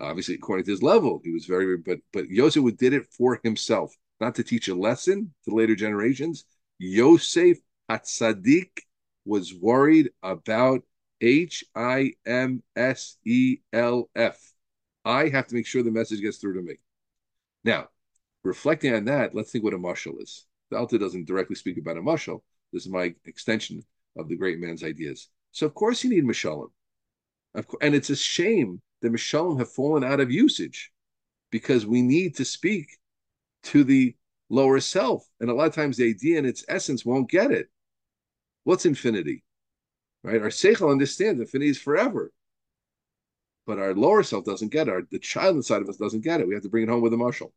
Obviously, 0.00 0.34
according 0.34 0.64
to 0.64 0.70
his 0.72 0.82
level, 0.82 1.20
he 1.22 1.30
was 1.30 1.46
very, 1.46 1.76
but 1.76 1.98
but 2.12 2.28
Yosef 2.28 2.64
did 2.76 2.92
it 2.92 3.06
for 3.16 3.38
himself, 3.44 3.94
not 4.20 4.34
to 4.36 4.42
teach 4.42 4.68
a 4.68 4.74
lesson 4.74 5.32
to 5.44 5.54
later 5.54 5.76
generations. 5.76 6.44
Yosef 6.78 7.58
Hatzadik 7.88 8.80
was 9.24 9.54
worried 9.54 10.10
about 10.22 10.82
H 11.20 11.64
I 11.76 12.14
M 12.26 12.62
S 12.74 13.18
E 13.24 13.58
L 13.72 14.10
F. 14.16 14.40
I 15.04 15.28
have 15.28 15.46
to 15.48 15.54
make 15.54 15.66
sure 15.66 15.82
the 15.82 15.90
message 15.90 16.20
gets 16.20 16.38
through 16.38 16.54
to 16.54 16.62
me. 16.62 16.76
Now, 17.62 17.88
reflecting 18.42 18.94
on 18.94 19.04
that, 19.04 19.34
let's 19.34 19.52
think 19.52 19.62
what 19.62 19.74
a 19.74 19.78
marshal 19.78 20.18
is. 20.18 20.46
The 20.72 20.78
Alta 20.78 20.98
doesn't 20.98 21.26
directly 21.26 21.54
speak 21.54 21.76
about 21.76 21.98
a 21.98 22.00
mashal. 22.00 22.40
This 22.72 22.86
is 22.86 22.88
my 22.90 23.14
extension 23.26 23.84
of 24.16 24.30
the 24.30 24.38
great 24.38 24.58
man's 24.58 24.82
ideas. 24.82 25.28
So, 25.50 25.66
of 25.66 25.74
course, 25.74 26.02
you 26.02 26.08
need 26.08 26.24
mashalim. 26.24 26.70
And 27.82 27.94
it's 27.94 28.08
a 28.08 28.16
shame 28.16 28.80
that 29.02 29.12
mashalim 29.12 29.58
have 29.58 29.70
fallen 29.70 30.02
out 30.02 30.20
of 30.20 30.30
usage 30.30 30.90
because 31.50 31.84
we 31.84 32.00
need 32.00 32.36
to 32.36 32.46
speak 32.46 32.88
to 33.64 33.84
the 33.84 34.16
lower 34.48 34.80
self. 34.80 35.28
And 35.40 35.50
a 35.50 35.54
lot 35.54 35.66
of 35.66 35.74
times 35.74 35.98
the 35.98 36.08
idea 36.08 36.38
in 36.38 36.46
its 36.46 36.64
essence 36.68 37.04
won't 37.04 37.28
get 37.28 37.50
it. 37.50 37.68
What's 38.64 38.86
infinity? 38.86 39.44
Right? 40.24 40.40
Our 40.40 40.48
seichel 40.48 40.90
understands 40.90 41.38
infinity 41.38 41.72
is 41.72 41.78
forever. 41.78 42.32
But 43.66 43.78
our 43.78 43.94
lower 43.94 44.22
self 44.22 44.46
doesn't 44.46 44.72
get 44.72 44.88
it. 44.88 44.90
Our, 44.90 45.02
the 45.10 45.18
child 45.18 45.56
inside 45.56 45.82
of 45.82 45.90
us 45.90 45.98
doesn't 45.98 46.24
get 46.24 46.40
it. 46.40 46.48
We 46.48 46.54
have 46.54 46.62
to 46.62 46.70
bring 46.70 46.84
it 46.84 46.88
home 46.88 47.02
with 47.02 47.12
a 47.12 47.16
mashal. 47.16 47.52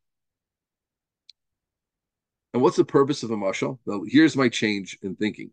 And 2.56 2.62
what's 2.62 2.78
the 2.78 2.86
purpose 2.86 3.22
of 3.22 3.32
a 3.32 3.36
mashal? 3.36 3.80
Well, 3.86 4.06
here's 4.08 4.38
my 4.38 4.48
change 4.48 4.98
in 5.02 5.18
thinking. 5.18 5.52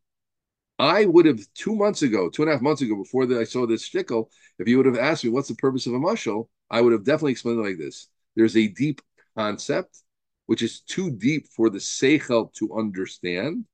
I 0.79 1.05
would 1.05 1.27
have 1.27 1.41
two 1.53 1.75
months 1.75 2.03
ago, 2.03 2.31
two 2.31 2.43
and 2.43 2.49
a 2.49 2.55
half 2.55 2.63
months 2.63 2.81
ago, 2.81 2.95
before 2.95 3.27
that 3.27 3.41
I 3.41 3.43
saw 3.43 3.67
this 3.67 3.91
shtickle, 3.91 4.29
if 4.61 4.69
you 4.69 4.77
would 4.77 4.87
have 4.87 4.97
asked 4.97 5.25
me 5.25 5.31
what's 5.31 5.49
the 5.49 5.57
purpose 5.57 5.89
of 5.89 5.95
a 5.95 5.99
mashal, 5.99 6.47
I 6.71 6.81
would 6.81 6.93
have 6.93 7.03
definitely 7.03 7.33
explained 7.33 7.59
it 7.59 7.63
like 7.63 7.79
this. 7.79 8.07
There's 8.37 8.57
a 8.57 8.69
deep 8.69 9.03
concept, 9.37 9.99
which 10.47 10.63
is 10.63 10.79
too 10.79 11.11
deep 11.11 11.49
for 11.49 11.71
the 11.71 11.81
seichel 11.81 12.55
to 12.55 12.79
understand, 12.79 13.65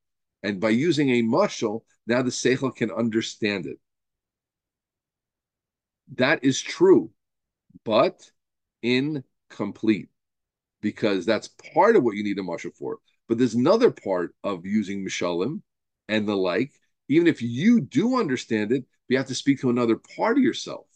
and 0.43 0.59
by 0.59 0.71
using 0.71 1.11
a 1.11 1.23
mushal, 1.23 1.83
now 2.07 2.23
the 2.23 2.31
seichel 2.31 2.75
can 2.75 2.91
understand 2.91 3.67
it. 3.67 3.79
That 6.15 6.43
is 6.43 6.63
true, 6.63 7.11
but 7.85 8.31
incomplete, 8.83 10.09
because 10.81 11.27
that's 11.27 11.49
part 11.75 11.95
of 11.95 12.05
what 12.05 12.17
you 12.17 12.25
need 12.25 12.39
a 12.39 12.43
mushal 12.43 12.75
for. 12.75 12.97
But 13.29 13.39
there's 13.39 13.55
another 13.55 13.91
part 13.91 14.35
of 14.43 14.67
using 14.67 15.05
mishalim 15.05 15.63
and 16.09 16.27
the 16.27 16.37
like. 16.37 16.73
Even 17.09 17.27
if 17.27 17.43
you 17.43 17.81
do 17.81 18.19
understand 18.19 18.73
it, 18.73 18.85
you 19.09 19.17
have 19.17 19.27
to 19.27 19.35
speak 19.35 19.61
to 19.61 19.71
another 19.71 19.97
part 20.17 20.37
of 20.39 20.45
yourself. 20.45 20.87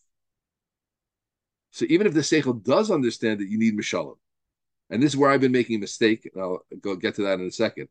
So 1.70 1.86
even 1.88 2.06
if 2.06 2.14
the 2.14 2.20
seichel 2.20 2.62
does 2.62 2.90
understand 2.90 3.40
it, 3.40 3.48
you 3.48 3.58
need 3.58 3.76
mishalim. 3.76 4.16
And 4.90 5.02
this 5.02 5.12
is 5.12 5.16
where 5.16 5.30
I've 5.30 5.40
been 5.40 5.52
making 5.52 5.76
a 5.76 5.80
mistake. 5.80 6.30
And 6.32 6.42
I'll 6.42 6.60
go 6.80 6.96
get 6.96 7.14
to 7.16 7.22
that 7.22 7.40
in 7.40 7.46
a 7.46 7.50
second. 7.50 7.88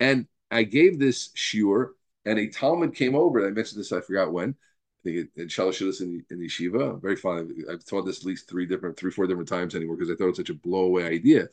And 0.00 0.26
I 0.50 0.64
gave 0.64 0.98
this 0.98 1.30
shiur, 1.36 1.90
and 2.24 2.38
a 2.38 2.48
Talmud 2.48 2.94
came 2.94 3.14
over. 3.14 3.38
And 3.38 3.48
I 3.48 3.50
mentioned 3.50 3.80
this, 3.80 3.92
I 3.92 4.00
forgot 4.00 4.32
when. 4.32 4.50
I 4.50 5.02
think 5.04 5.16
it, 5.16 5.40
in 5.40 5.48
Shalashidus 5.48 6.00
in, 6.00 6.24
in 6.30 6.40
Yeshiva. 6.40 6.94
I'm 6.94 7.00
very 7.00 7.16
fond. 7.16 7.52
I've 7.70 7.84
taught 7.84 8.02
this 8.02 8.18
at 8.18 8.26
least 8.26 8.48
three 8.48 8.66
different, 8.66 8.96
three, 8.96 9.12
four 9.12 9.26
different 9.26 9.48
times 9.48 9.74
anymore 9.74 9.96
because 9.96 10.10
I 10.10 10.16
thought 10.16 10.24
it 10.24 10.28
was 10.28 10.36
such 10.36 10.50
a 10.50 10.54
blowaway 10.54 11.06
idea 11.06 11.48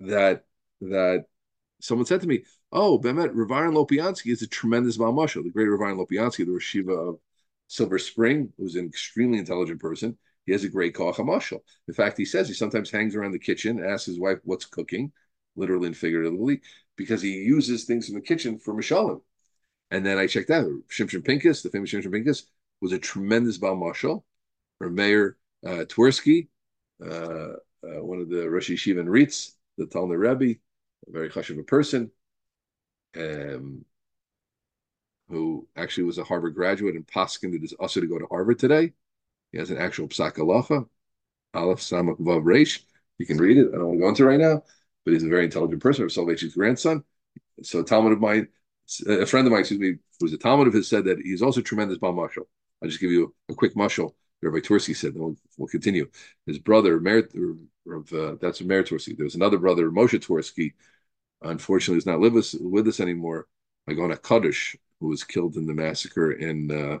that 0.00 0.44
that 0.80 1.26
someone 1.80 2.06
said 2.06 2.20
to 2.22 2.26
me, 2.26 2.44
"Oh, 2.72 2.98
Bemet 2.98 3.30
Rav 3.34 3.48
Aharon 3.48 3.74
Lopiansky 3.74 4.32
is 4.32 4.42
a 4.42 4.46
tremendous 4.46 4.98
Malmasha, 4.98 5.42
the 5.42 5.50
great 5.50 5.66
Rav 5.66 5.80
Aharon 5.80 6.06
Lopiansky, 6.06 6.46
the 6.46 6.60
Shiva 6.60 6.92
of 6.92 7.20
Silver 7.68 7.98
Spring, 7.98 8.52
who's 8.56 8.76
an 8.76 8.86
extremely 8.86 9.38
intelligent 9.38 9.80
person. 9.80 10.18
He 10.46 10.52
has 10.52 10.64
a 10.64 10.68
great 10.68 10.94
hamashal. 10.94 11.60
In 11.88 11.94
fact, 11.94 12.16
he 12.16 12.24
says 12.24 12.48
he 12.48 12.54
sometimes 12.54 12.90
hangs 12.90 13.14
around 13.14 13.32
the 13.32 13.38
kitchen, 13.38 13.78
and 13.78 13.86
asks 13.86 14.06
his 14.06 14.18
wife 14.18 14.38
what's 14.44 14.64
cooking, 14.64 15.12
literally 15.56 15.88
and 15.88 15.96
figuratively, 15.96 16.62
because 16.96 17.20
he 17.20 17.32
uses 17.32 17.84
things 17.84 18.08
in 18.08 18.14
the 18.14 18.20
kitchen 18.20 18.58
for 18.58 18.72
Mishalim. 18.72 19.20
And 19.90 20.04
then 20.04 20.18
I 20.18 20.26
checked 20.26 20.50
out 20.50 20.66
Shimshon 20.90 21.24
Pincus, 21.24 21.62
the 21.62 21.70
famous 21.70 21.90
Shimshon 21.90 22.12
Pincus, 22.12 22.44
was 22.80 22.92
a 22.92 22.98
tremendous 22.98 23.58
Baal 23.58 23.76
Mashal. 23.76 24.22
Or 24.80 24.90
Mayer 24.90 25.36
uh, 25.66 25.84
Twersky, 25.88 26.46
uh, 27.04 27.54
uh, 27.82 28.04
one 28.04 28.20
of 28.20 28.28
the 28.28 28.48
Rosh 28.48 28.70
Yeshiva 28.70 29.00
and 29.00 29.10
RIETS, 29.10 29.56
the 29.76 29.86
Talmud 29.86 30.18
Rebbe, 30.18 30.60
a 31.06 31.10
very 31.10 31.30
chashuv 31.30 31.66
person, 31.66 32.10
um, 33.16 33.84
who 35.28 35.68
actually 35.76 36.04
was 36.04 36.18
a 36.18 36.24
Harvard 36.24 36.54
graduate 36.54 36.94
and 36.94 37.06
Paskin 37.06 37.52
that 37.52 37.62
is 37.62 37.74
also 37.74 38.00
to 38.00 38.06
go 38.06 38.18
to 38.18 38.26
Harvard 38.26 38.58
today. 38.58 38.92
He 39.52 39.58
has 39.58 39.70
an 39.70 39.78
actual 39.78 40.08
psak 40.08 40.36
halacha, 40.36 40.88
Aleph 41.54 41.80
Samak 41.80 42.18
Vav 42.18 42.42
Reish. 42.42 42.80
You 43.18 43.26
can 43.26 43.38
read 43.38 43.58
it. 43.58 43.68
I 43.68 43.76
don't 43.76 43.86
want 43.86 43.98
to 43.98 44.02
go 44.02 44.08
into 44.08 44.24
right 44.24 44.40
now, 44.40 44.62
but 45.04 45.12
he's 45.12 45.24
a 45.24 45.28
very 45.28 45.44
intelligent 45.44 45.82
person. 45.82 46.04
Of 46.04 46.10
Soloveitchik's 46.10 46.54
grandson. 46.54 47.04
So 47.62 47.80
a 47.80 47.84
Talmud 47.84 48.12
of 48.12 48.20
mine, 48.20 48.48
a 49.06 49.26
friend 49.26 49.46
of 49.46 49.52
mine, 49.52 49.60
excuse 49.60 49.80
me, 49.80 49.96
who's 50.20 50.32
a 50.32 50.38
Talmud 50.38 50.68
of 50.68 50.74
his, 50.74 50.88
said 50.88 51.04
that 51.06 51.18
he's 51.18 51.42
also 51.42 51.60
tremendous 51.60 51.98
Baal 51.98 52.12
Mashal. 52.14 52.46
I'll 52.82 52.88
just 52.88 53.00
give 53.00 53.10
you 53.10 53.34
a, 53.48 53.52
a 53.52 53.56
quick 53.56 53.74
mashal. 53.74 54.12
Rabbi 54.42 54.58
Twersky 54.58 54.94
said, 54.94 55.14
we'll, 55.14 55.36
we'll 55.56 55.68
continue. 55.68 56.08
His 56.46 56.58
brother, 56.58 56.96
of, 56.96 58.12
uh, 58.12 58.36
that's 58.40 58.60
Merit 58.60 58.88
Twersky. 58.88 59.16
There 59.16 59.24
was 59.24 59.34
another 59.34 59.58
brother, 59.58 59.90
Moshe 59.90 60.20
Twersky, 60.20 60.74
unfortunately, 61.42 61.98
is 61.98 62.06
not 62.06 62.20
with 62.20 62.36
us, 62.36 62.54
with 62.54 62.86
us 62.88 63.00
anymore. 63.00 63.46
Magona 63.88 64.16
Kaddish, 64.16 64.76
who 65.00 65.08
was 65.08 65.24
killed 65.24 65.56
in 65.56 65.66
the 65.66 65.74
massacre 65.74 66.32
in 66.32 66.70
uh, 66.70 66.98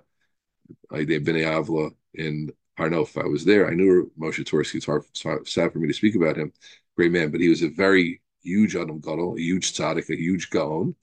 Bnei 0.92 1.44
Avla 1.44 1.90
in 2.14 2.50
Har 2.76 2.88
Nof. 2.88 3.22
I 3.22 3.26
was 3.26 3.44
there. 3.44 3.68
I 3.68 3.74
knew 3.74 4.10
Moshe 4.18 4.44
Twersky. 4.44 4.76
It's 4.76 4.86
hard, 4.86 5.46
sad 5.46 5.72
for 5.72 5.78
me 5.78 5.88
to 5.88 5.94
speak 5.94 6.16
about 6.16 6.36
him. 6.36 6.52
Great 6.96 7.12
man, 7.12 7.30
but 7.30 7.40
he 7.40 7.48
was 7.48 7.62
a 7.62 7.68
very 7.68 8.20
huge 8.42 8.74
Adam 8.74 9.00
Gadol, 9.00 9.36
a 9.36 9.40
huge 9.40 9.72
tzaddik, 9.72 10.10
a 10.10 10.16
huge 10.16 10.50
gaon, 10.50 10.96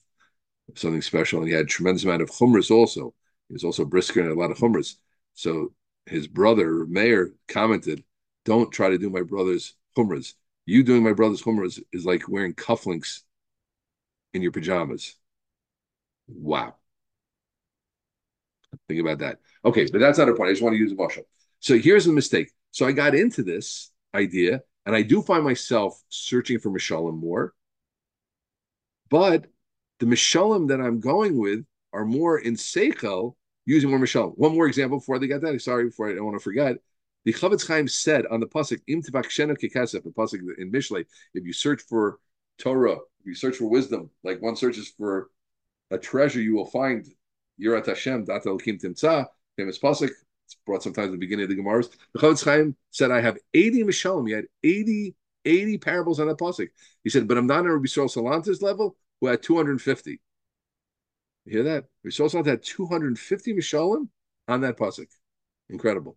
something 0.74 1.02
special. 1.02 1.40
And 1.40 1.48
he 1.48 1.54
had 1.54 1.64
a 1.64 1.68
tremendous 1.68 2.04
amount 2.04 2.22
of 2.22 2.30
chumras 2.30 2.70
also. 2.70 3.14
He 3.48 3.54
was 3.54 3.64
also 3.64 3.84
brisker 3.84 4.20
and 4.20 4.30
a 4.30 4.34
lot 4.34 4.50
of 4.50 4.58
chumras. 4.58 4.96
So 5.34 5.72
his 6.06 6.28
brother, 6.28 6.86
Mayer, 6.86 7.32
commented, 7.48 8.04
Don't 8.44 8.72
try 8.72 8.90
to 8.90 8.98
do 8.98 9.10
my 9.10 9.22
brother's 9.22 9.74
chumras. 9.96 10.34
You 10.64 10.82
doing 10.82 11.02
my 11.02 11.12
brother's 11.12 11.42
chumras 11.42 11.82
is 11.92 12.04
like 12.04 12.28
wearing 12.28 12.54
cufflinks 12.54 13.20
in 14.34 14.42
your 14.42 14.52
pajamas. 14.52 15.16
Wow. 16.28 16.76
Think 18.88 19.00
about 19.00 19.18
that. 19.18 19.38
Okay, 19.64 19.86
but 19.90 20.00
that's 20.00 20.18
not 20.18 20.28
a 20.28 20.34
point. 20.34 20.48
I 20.48 20.52
just 20.52 20.62
want 20.62 20.74
to 20.74 20.78
use 20.78 20.92
a 20.92 20.96
marshal. 20.96 21.24
So 21.60 21.78
here's 21.78 22.04
the 22.04 22.12
mistake. 22.12 22.50
So 22.70 22.86
I 22.86 22.92
got 22.92 23.14
into 23.14 23.42
this 23.42 23.90
idea, 24.14 24.62
and 24.84 24.94
I 24.94 25.02
do 25.02 25.22
find 25.22 25.44
myself 25.44 26.00
searching 26.08 26.58
for 26.58 26.70
Mishalim 26.70 27.18
more. 27.18 27.54
But 29.08 29.46
the 30.00 30.06
Mishalim 30.06 30.68
that 30.68 30.80
I'm 30.80 31.00
going 31.00 31.38
with 31.38 31.64
are 31.92 32.04
more 32.04 32.38
in 32.38 32.54
Seichel 32.54 33.34
using 33.66 33.90
more 33.90 33.98
Mishalim. 33.98 34.32
One 34.36 34.54
more 34.54 34.66
example 34.66 34.98
before 34.98 35.18
they 35.18 35.26
get 35.26 35.42
that. 35.42 35.60
Sorry, 35.60 35.84
before 35.84 36.10
I 36.10 36.14
don't 36.14 36.24
want 36.24 36.38
to 36.38 36.42
forget. 36.42 36.76
The 37.24 37.32
Chofetz 37.32 37.66
Chaim 37.66 37.88
said 37.88 38.24
on 38.26 38.38
the 38.38 38.46
pasuk 38.46 38.80
Im 38.86 39.00
the 39.00 39.10
pasuk 39.10 40.58
in 40.58 40.70
Mishlei, 40.70 41.04
if 41.34 41.44
you 41.44 41.52
search 41.52 41.82
for 41.82 42.18
Torah, 42.58 42.92
if 42.92 43.26
you 43.26 43.34
search 43.34 43.56
for 43.56 43.68
wisdom, 43.68 44.10
like 44.22 44.40
one 44.40 44.54
searches 44.54 44.92
for 44.96 45.28
a 45.90 45.98
treasure, 45.98 46.40
you 46.40 46.54
will 46.54 46.66
find 46.66 47.04
Yirat 47.60 47.86
Hashem, 47.86 48.24
Dat 48.26 48.44
Elokim 48.44 48.80
Timtza, 48.80 49.26
famous 49.56 49.78
pasuk. 49.78 50.10
It's 50.46 50.56
brought 50.64 50.84
sometimes 50.84 51.08
at 51.08 51.12
the 51.12 51.18
beginning 51.18 51.42
of 51.42 51.48
the 51.50 51.56
Gemaras. 51.56 51.90
The 52.14 52.20
Chofetz 52.20 52.44
Chaim 52.44 52.76
said, 52.92 53.10
I 53.10 53.20
have 53.20 53.36
80 53.52 53.82
Mishalim. 53.82 54.28
He 54.28 54.34
had 54.34 54.44
80, 54.62 55.16
80 55.44 55.78
parables 55.78 56.20
on 56.20 56.28
that 56.28 56.38
pasuk. 56.38 56.68
He 57.02 57.10
said, 57.10 57.26
but 57.26 57.36
I'm 57.36 57.48
not 57.48 57.60
on 57.60 57.66
Rabbi 57.66 57.86
Yisrael 57.86 58.08
Salanter's 58.08 58.62
level, 58.62 58.96
who 59.20 59.26
had 59.26 59.42
250. 59.42 60.20
You 61.46 61.52
hear 61.52 61.62
that? 61.64 61.84
Salanter 62.06 62.46
had 62.46 62.62
250 62.62 63.54
Mishalim 63.54 64.08
on 64.48 64.60
that 64.62 64.76
pasuk. 64.76 65.06
Incredible 65.70 66.16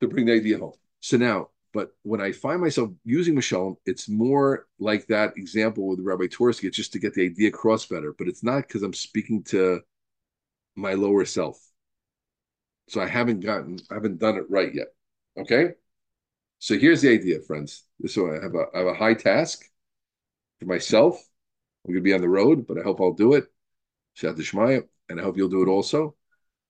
to 0.00 0.08
bring 0.08 0.26
the 0.26 0.32
idea 0.32 0.58
home. 0.58 0.74
So 1.00 1.16
now, 1.16 1.48
but 1.72 1.90
when 2.02 2.20
I 2.20 2.32
find 2.32 2.60
myself 2.60 2.90
using 3.04 3.34
Mishalim, 3.34 3.76
it's 3.86 4.08
more 4.08 4.66
like 4.78 5.06
that 5.06 5.36
example 5.36 5.88
with 5.88 6.00
Rabbi 6.00 6.24
Twersky. 6.24 6.64
It's 6.64 6.76
just 6.76 6.92
to 6.92 6.98
get 6.98 7.14
the 7.14 7.26
idea 7.26 7.48
across 7.48 7.86
better, 7.86 8.14
but 8.16 8.28
it's 8.28 8.42
not 8.42 8.66
because 8.66 8.82
I'm 8.82 8.94
speaking 8.94 9.42
to 9.44 9.80
my 10.76 10.94
lower 10.94 11.24
self. 11.24 11.58
So 12.88 13.00
I 13.00 13.06
haven't 13.06 13.40
gotten, 13.40 13.78
I 13.90 13.94
haven't 13.94 14.18
done 14.18 14.36
it 14.36 14.44
right 14.48 14.74
yet. 14.74 14.88
Okay. 15.36 15.72
So 16.58 16.78
here's 16.78 17.02
the 17.02 17.12
idea, 17.12 17.40
friends. 17.40 17.84
So 18.06 18.30
I 18.30 18.42
have 18.42 18.54
a, 18.54 18.64
I 18.74 18.78
have 18.78 18.86
a 18.88 18.94
high 18.94 19.14
task 19.14 19.64
for 20.58 20.66
myself. 20.66 21.22
I'm 21.88 21.94
going 21.94 22.04
to 22.04 22.08
be 22.08 22.12
on 22.12 22.20
the 22.20 22.28
road, 22.28 22.66
but 22.66 22.78
I 22.78 22.82
hope 22.82 23.00
I'll 23.00 23.14
do 23.14 23.32
it. 23.32 23.46
Shat 24.12 24.36
Shmaya, 24.36 24.82
and 25.08 25.18
I 25.18 25.22
hope 25.22 25.38
you'll 25.38 25.48
do 25.48 25.62
it 25.62 25.68
also. 25.68 26.14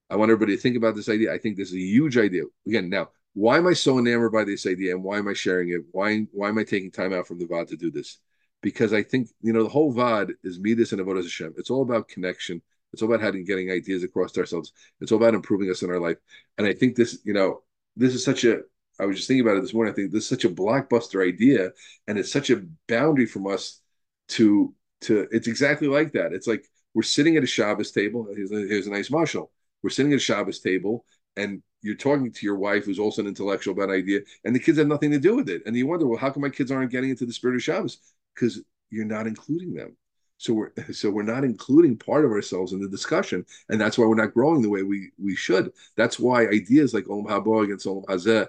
I 0.09 0.15
want 0.15 0.31
everybody 0.31 0.55
to 0.55 0.63
think 0.63 0.77
about 0.77 0.95
this 0.95 1.09
idea. 1.09 1.33
I 1.33 1.39
think 1.39 1.57
this 1.57 1.71
is 1.71 1.75
a 1.75 1.81
huge 1.81 2.17
idea. 2.17 2.45
Again, 2.69 2.89
now 2.89 3.09
why 3.35 3.59
am 3.59 3.67
I 3.67 3.73
so 3.73 3.99
enamored 3.99 4.33
by 4.33 4.45
this 4.45 4.65
idea 4.65 4.95
and 4.95 5.03
why 5.03 5.19
am 5.19 5.27
I 5.27 5.33
sharing 5.33 5.71
it? 5.71 5.81
Why 5.91 6.21
why 6.33 6.49
am 6.51 6.59
I 6.59 6.63
taking 6.63 6.93
time 6.93 7.13
out 7.13 7.27
from 7.27 7.39
the 7.39 7.47
Vaad 7.47 7.67
to 7.69 7.77
do 7.77 7.91
this? 7.91 8.19
Because 8.63 8.93
I 8.93 9.03
think, 9.03 9.29
you 9.43 9.53
know, 9.53 9.65
the 9.65 9.69
whole 9.69 9.93
Vaad 9.93 10.33
is 10.45 10.61
Midas 10.61 10.93
and 10.93 11.01
Avodah 11.01 11.23
Hashem. 11.23 11.55
It's 11.57 11.71
all 11.71 11.83
about 11.83 12.09
connection. 12.09 12.63
It's 12.93 13.03
all 13.03 13.13
about 13.13 13.25
having 13.25 13.45
getting 13.45 13.73
ideas 13.73 14.05
across 14.05 14.33
to 14.33 14.41
ourselves. 14.41 14.73
It's 15.01 15.11
all 15.11 15.19
about 15.19 15.35
improving 15.35 15.69
us 15.69 15.83
in 15.83 15.91
our 15.91 16.01
life. 16.01 16.19
And 16.57 16.67
I 16.67 16.75
think 16.75 16.95
this, 16.95 17.19
you 17.25 17.35
know, 17.35 17.63
this 17.97 18.15
is 18.15 18.25
such 18.25 18.45
a 18.45 18.61
I 19.01 19.07
was 19.07 19.17
just 19.17 19.29
thinking 19.29 19.47
about 19.47 19.57
it 19.57 19.63
this 19.63 19.75
morning. 19.75 19.93
I 19.93 19.97
think 19.97 20.13
this 20.13 20.25
is 20.25 20.29
such 20.29 20.45
a 20.45 20.51
blockbuster 20.51 21.27
idea, 21.27 21.73
and 22.07 22.19
it's 22.19 22.33
such 22.33 22.51
a 22.51 22.63
boundary 22.89 23.27
from 23.27 23.47
us 23.47 23.81
to 24.29 24.75
to. 25.03 25.27
It's 25.31 25.49
exactly 25.49 25.89
like 25.89 26.13
that. 26.13 26.33
It's 26.33 26.47
like 26.47 26.67
we're 26.95 27.03
sitting 27.03 27.37
at 27.37 27.45
a 27.45 27.47
Shabbos 27.47 27.93
table. 27.93 28.29
Here's 28.35 28.53
a, 28.53 28.57
here's 28.57 28.87
a 28.87 28.91
nice 28.91 29.09
mashal. 29.09 29.49
We're 29.83 29.91
sitting 29.91 30.13
at 30.13 30.17
a 30.17 30.21
Shabbos 30.21 30.61
table, 30.61 31.05
and 31.37 31.63
you're 31.83 31.95
talking 31.95 32.33
to 32.33 32.47
your 32.47 32.57
wife 32.57 32.85
who's 32.85 32.99
also 32.99 33.23
an 33.23 33.29
intellectual 33.29 33.75
about 33.75 33.91
idea, 33.95 34.21
and 34.45 34.55
the 34.55 34.61
kids 34.61 34.79
have 34.79 34.89
nothing 34.89 35.11
to 35.13 35.21
do 35.21 35.37
with 35.37 35.49
it. 35.49 35.63
And 35.67 35.77
you 35.77 35.87
wonder, 35.87 36.07
well, 36.07 36.19
how 36.19 36.31
come 36.31 36.43
my 36.43 36.49
kids 36.49 36.71
aren't 36.71 36.91
getting 36.91 37.11
into 37.11 37.27
the 37.27 37.33
spirit 37.33 37.57
of 37.57 37.63
Shabbos? 37.63 37.99
Because 38.35 38.63
you're 38.91 39.05
not 39.05 39.27
including 39.27 39.75
them. 39.75 39.97
So 40.39 40.55
we're 40.55 40.71
so 40.93 41.11
we're 41.11 41.23
not 41.23 41.45
including 41.45 41.97
part 41.97 42.25
of 42.25 42.31
ourselves 42.31 42.73
in 42.73 42.81
the 42.81 42.89
discussion, 42.89 43.45
and 43.69 43.81
that's 43.81 43.99
why 43.99 44.07
we're 44.07 44.15
not 44.15 44.35
growing 44.35 44.63
the 44.63 44.69
way 44.69 44.83
we 44.83 45.11
we 45.19 45.35
should. 45.35 45.73
That's 45.97 46.19
why 46.19 46.47
ideas 46.47 46.95
like 46.95 47.05
Olam 47.05 47.27
Haba 47.27 47.65
against 47.65 47.87
Olam 47.87 48.05
Hazeh, 48.07 48.47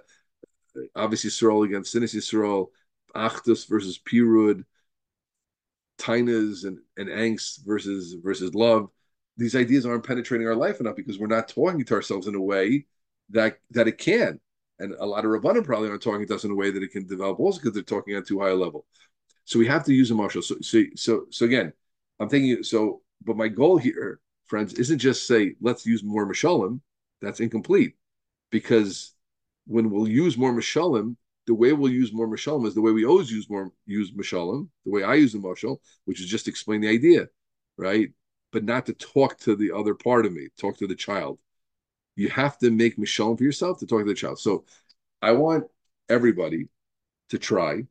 obviously 0.96 1.32
Yisrael 1.32 1.66
against 1.66 1.92
Sinis 1.92 2.16
Yisrael, 2.16 2.68
Achdus 3.16 3.68
versus 3.68 4.00
Pirud, 4.00 4.64
Tainas 6.00 6.66
and, 6.66 6.80
and 6.98 7.10
angst 7.10 7.66
versus 7.66 8.16
versus 8.24 8.56
love. 8.56 8.90
These 9.38 9.56
ideas 9.56 9.86
aren't 9.86 10.06
penetrating 10.06 10.48
our 10.48 10.56
life 10.56 10.80
enough 10.80 10.96
because 10.96 11.20
we're 11.20 11.28
not 11.28 11.48
talking 11.48 11.86
to 11.86 11.94
ourselves 11.94 12.28
in 12.28 12.36
a 12.36 12.42
way 12.42 12.86
that 13.30 13.60
that 13.72 13.88
it 13.88 13.98
can. 13.98 14.40
And 14.80 14.96
a 15.00 15.06
lot 15.06 15.26
of 15.26 15.32
Rabbanim 15.32 15.66
probably 15.66 15.90
aren't 15.90 16.02
talking 16.02 16.26
to 16.26 16.36
us 16.36 16.46
in 16.46 16.52
a 16.52 16.56
way 16.56 16.72
that 16.72 16.82
it 16.82 16.92
can 16.92 17.06
develop 17.06 17.40
also 17.40 17.60
because 17.60 17.74
they're 17.74 17.84
talking 17.84 18.16
at 18.16 18.26
too 18.26 18.40
high 18.40 18.50
a 18.50 18.56
level. 18.56 18.86
So 19.44 19.60
we 19.60 19.68
have 19.68 19.84
to 19.86 19.94
use 19.94 20.12
a 20.12 20.16
marshal. 20.16 20.42
So, 20.42 20.56
so, 20.62 20.84
so, 20.96 21.26
so 21.30 21.46
again, 21.46 21.74
I'm 22.20 22.30
thinking, 22.30 22.64
so, 22.64 23.02
but 23.26 23.36
my 23.36 23.48
goal 23.48 23.78
here, 23.78 24.20
friends, 24.48 24.74
isn't 24.76 25.00
just 25.00 25.28
say, 25.28 25.56
let's 25.60 25.86
use 25.86 26.04
more 26.04 26.26
Mashalim. 26.26 26.82
That's 27.22 27.40
incomplete 27.40 27.96
because 28.52 29.14
when 29.68 29.90
we'll 29.90 30.08
use 30.08 30.38
more 30.38 30.54
Mashalim, 30.54 31.16
the 31.50 31.54
way 31.54 31.74
we'll 31.74 31.92
use 31.92 32.14
more 32.14 32.28
Mashalim 32.28 32.66
is 32.66 32.76
the 32.76 32.82
way 32.82 32.94
we 32.94 33.06
always 33.06 33.30
use 33.30 33.50
more 33.50 33.72
use 33.86 34.12
Mashalim, 34.12 34.70
the 34.86 34.92
way 34.92 35.04
I 35.04 35.16
use 35.16 35.34
the 35.34 35.40
Mashal, 35.40 35.80
which 36.06 36.22
is 36.22 36.28
just 36.28 36.48
explain 36.48 36.80
the 36.80 36.90
idea, 36.90 37.28
right? 37.78 38.10
But 38.54 38.64
not 38.64 38.86
to 38.86 38.94
talk 38.94 39.38
to 39.40 39.56
the 39.56 39.72
other 39.72 39.94
part 39.94 40.26
of 40.26 40.34
me, 40.34 40.48
talk 40.58 40.78
to 40.78 40.88
the 40.88 40.96
child 40.96 41.40
you 42.20 42.28
have 42.28 42.58
to 42.58 42.70
make 42.70 42.98
Mishalim 42.98 43.38
for 43.38 43.46
yourself 43.46 43.80
to 43.80 43.86
talk 43.86 44.00
to 44.00 44.06
the 44.06 44.14
child. 44.14 44.40
So 44.40 44.66
I 45.22 45.32
want 45.32 45.64
everybody 46.10 46.68
to 47.30 47.38
try 47.38 47.84